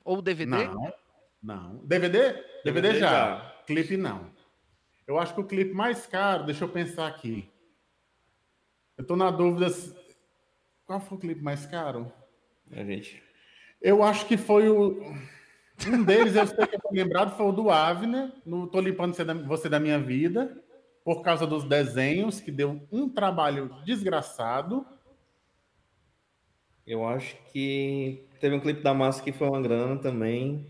[0.04, 0.50] Ou DVD?
[0.50, 0.94] Não,
[1.42, 1.76] não.
[1.86, 2.34] DVD?
[2.64, 3.10] DVD, DVD já.
[3.10, 3.56] já.
[3.68, 4.32] Clipe não.
[5.06, 7.52] Eu acho que o clipe mais caro, deixa eu pensar aqui.
[8.98, 9.68] Eu tô na dúvida.
[10.86, 12.12] Qual foi o clipe mais caro?
[12.72, 13.22] A gente.
[13.82, 15.14] Eu acho que foi o.
[15.88, 19.16] Um deles, eu sei que eu tô lembrado, foi o do Avner, no Tô Limpando
[19.48, 20.56] Você da Minha Vida,
[21.04, 24.86] por causa dos desenhos, que deu um trabalho desgraçado.
[26.86, 30.68] Eu acho que teve um clipe da Massa que foi uma grana também.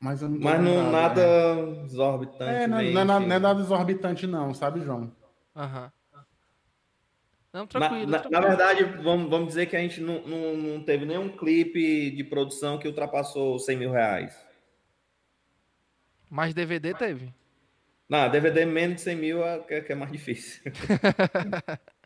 [0.00, 1.84] Mas, não Mas não, nada né?
[1.84, 2.50] exorbitante.
[2.50, 5.12] É, não, não, é nada, não, é nada exorbitante, não, sabe, João?
[5.54, 5.92] Aham.
[7.52, 8.42] Não, tranquilo, na, tranquilo.
[8.42, 12.22] Na, verdade, vamos, vamos dizer que a gente não, não, não teve nenhum clipe de
[12.22, 14.36] produção que ultrapassou 100 mil reais.
[16.30, 17.34] Mas DVD teve?
[18.08, 20.62] Não, DVD menos de 100 mil é, que é mais difícil.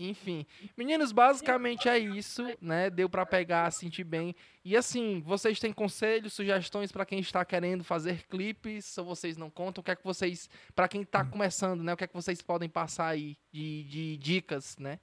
[0.00, 0.46] Enfim,
[0.76, 2.88] meninos, basicamente é isso, né?
[2.88, 4.32] Deu para pegar, sentir bem.
[4.64, 8.96] E assim, vocês têm conselhos, sugestões para quem está querendo fazer clipes?
[8.96, 9.80] Ou vocês não contam?
[9.80, 11.92] O que é que vocês, para quem está começando, né?
[11.92, 15.00] O que é que vocês podem passar aí de, de dicas, né?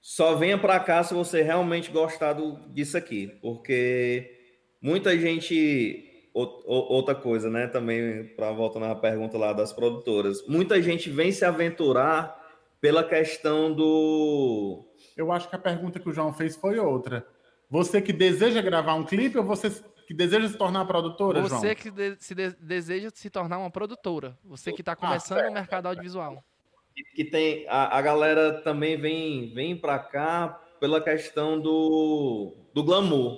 [0.00, 7.14] Só venha para cá se você realmente gostar do, disso aqui, porque muita gente outra
[7.14, 7.66] coisa, né?
[7.66, 12.45] Também para voltar na pergunta lá das produtoras, muita gente vem se aventurar
[12.86, 14.86] pela questão do.
[15.16, 17.26] Eu acho que a pergunta que o João fez foi outra.
[17.68, 19.68] Você que deseja gravar um clipe ou você
[20.06, 21.60] que deseja se tornar produtora, você João?
[21.62, 24.38] Você que de se de deseja se tornar uma produtora.
[24.44, 26.44] Você que está ah, começando ah, no mercado audiovisual.
[27.16, 33.36] Que tem a, a galera também vem vem para cá pela questão do, do glamour,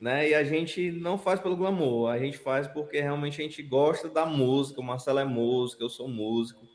[0.00, 0.30] né?
[0.30, 4.08] E a gente não faz pelo glamour, a gente faz porque realmente a gente gosta
[4.08, 4.80] da música.
[4.80, 6.66] O Marcelo é músico, eu sou músico.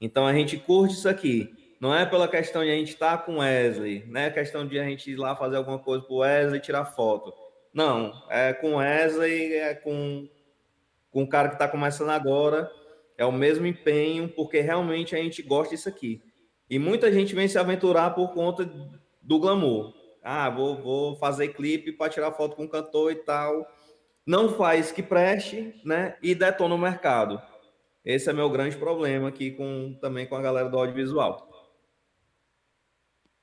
[0.00, 1.54] Então a gente curte isso aqui.
[1.80, 4.78] Não é pela questão de a gente estar tá com Wesley, não é questão de
[4.78, 7.32] a gente ir lá fazer alguma coisa pro Wesley tirar foto.
[7.72, 10.26] Não, é com Wesley, é com,
[11.10, 12.70] com o cara que está começando agora,
[13.18, 16.22] é o mesmo empenho, porque realmente a gente gosta disso aqui.
[16.68, 18.64] E muita gente vem se aventurar por conta
[19.22, 19.92] do glamour.
[20.22, 23.66] Ah, vou, vou fazer clipe para tirar foto com o cantor e tal.
[24.26, 26.16] Não faz que preste, né?
[26.20, 27.40] E detona o mercado.
[28.06, 31.50] Esse é meu grande problema aqui com também com a galera do audiovisual.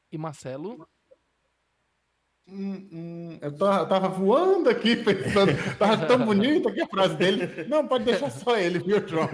[0.10, 0.88] E Marcelo?
[2.48, 7.18] Hum, hum, eu, tô, eu tava voando aqui pensando, tava tão bonito aqui a frase
[7.18, 7.66] dele.
[7.68, 9.28] Não, pode deixar só ele, viu, João?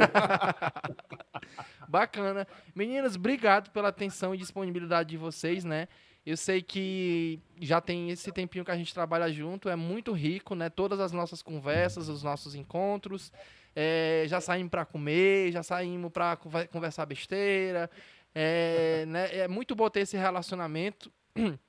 [1.88, 2.48] Bacana.
[2.74, 5.88] Meninas, obrigado pela atenção e disponibilidade de vocês, né?
[6.26, 10.56] Eu sei que já tem esse tempinho que a gente trabalha junto, é muito rico,
[10.56, 10.70] né?
[10.70, 13.32] Todas as nossas conversas, os nossos encontros,
[13.76, 16.38] é, já saímos para comer, já saímos para
[16.72, 17.90] conversar besteira.
[18.34, 21.12] É, né, é muito bom ter esse relacionamento.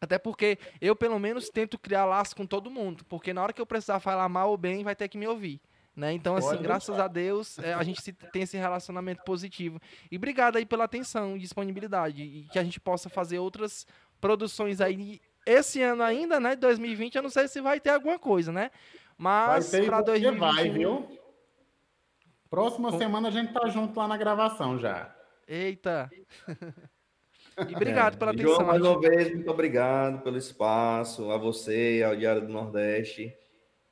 [0.00, 3.04] Até porque eu, pelo menos, tento criar laço com todo mundo.
[3.06, 5.60] Porque na hora que eu precisar falar mal ou bem, vai ter que me ouvir.
[5.94, 6.12] Né?
[6.12, 8.00] Então, assim, Pode graças a Deus, é, a gente
[8.32, 9.80] tem esse relacionamento positivo.
[10.10, 12.22] E obrigado aí pela atenção e disponibilidade.
[12.22, 13.86] E que a gente possa fazer outras
[14.20, 15.20] produções aí.
[15.44, 16.56] Esse ano ainda, né?
[16.56, 18.70] 2020, eu não sei se vai ter alguma coisa, né?
[19.18, 20.38] Mas para 2021.
[20.38, 21.21] Vai, viu?
[22.52, 22.98] Próxima Com...
[22.98, 25.10] semana a gente tá junto lá na gravação já.
[25.48, 26.10] Eita!
[27.66, 28.16] e obrigado é.
[28.18, 28.54] pela atenção.
[28.56, 33.34] João, mais uma vez, muito obrigado pelo espaço, a você e ao Diário do Nordeste.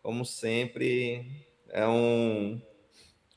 [0.03, 1.25] Como sempre,
[1.71, 2.61] é, um,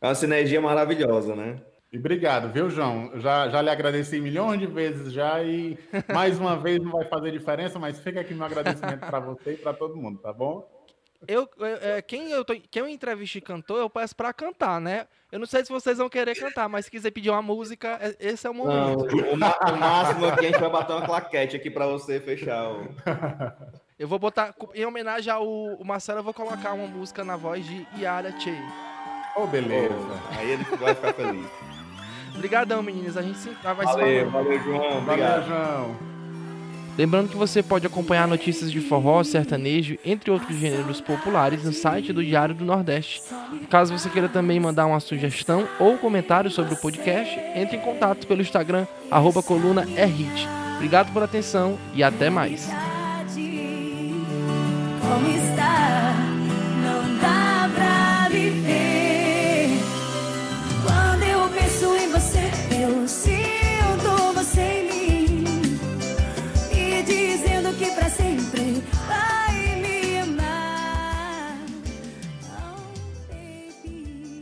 [0.01, 1.55] é uma sinergia maravilhosa, né?
[1.89, 3.17] E obrigado, viu, João?
[3.21, 5.79] Já, já lhe agradeci milhões de vezes já e
[6.13, 9.57] mais uma vez não vai fazer diferença, mas fica aqui meu agradecimento para você e
[9.57, 10.82] para todo mundo, tá bom?
[11.27, 11.49] Eu,
[11.81, 15.07] é, quem, eu tô, quem eu entrevisto e cantor, eu peço pra cantar, né?
[15.31, 18.15] Eu não sei se vocês vão querer cantar, mas se quiser pedir uma música, é,
[18.19, 19.05] esse é o momento.
[19.05, 22.69] Não, o, o, máximo aqui a gente vai bater uma claquete aqui pra você fechar
[22.69, 22.87] o...
[23.97, 27.87] Eu vou botar, em homenagem ao Marcelo, eu vou colocar uma música na voz de
[27.97, 28.53] Yara Che.
[29.35, 29.93] Oh, beleza.
[29.95, 31.47] Oh, aí ele vai ficar feliz.
[32.35, 33.15] Obrigadão, meninas.
[33.15, 34.97] A gente se, vai valeu, se Valeu, valeu, João.
[34.97, 35.47] Obrigado.
[35.47, 36.12] Valeu, João.
[36.97, 42.13] Lembrando que você pode acompanhar notícias de forró, sertanejo, entre outros gêneros populares, no site
[42.13, 43.21] do Diário do Nordeste.
[43.69, 48.27] Caso você queira também mandar uma sugestão ou comentário sobre o podcast, entre em contato
[48.27, 50.47] pelo Instagram, arroba coluna é hit.
[50.75, 52.69] Obrigado pela atenção e até mais.
[55.01, 56.22] Como?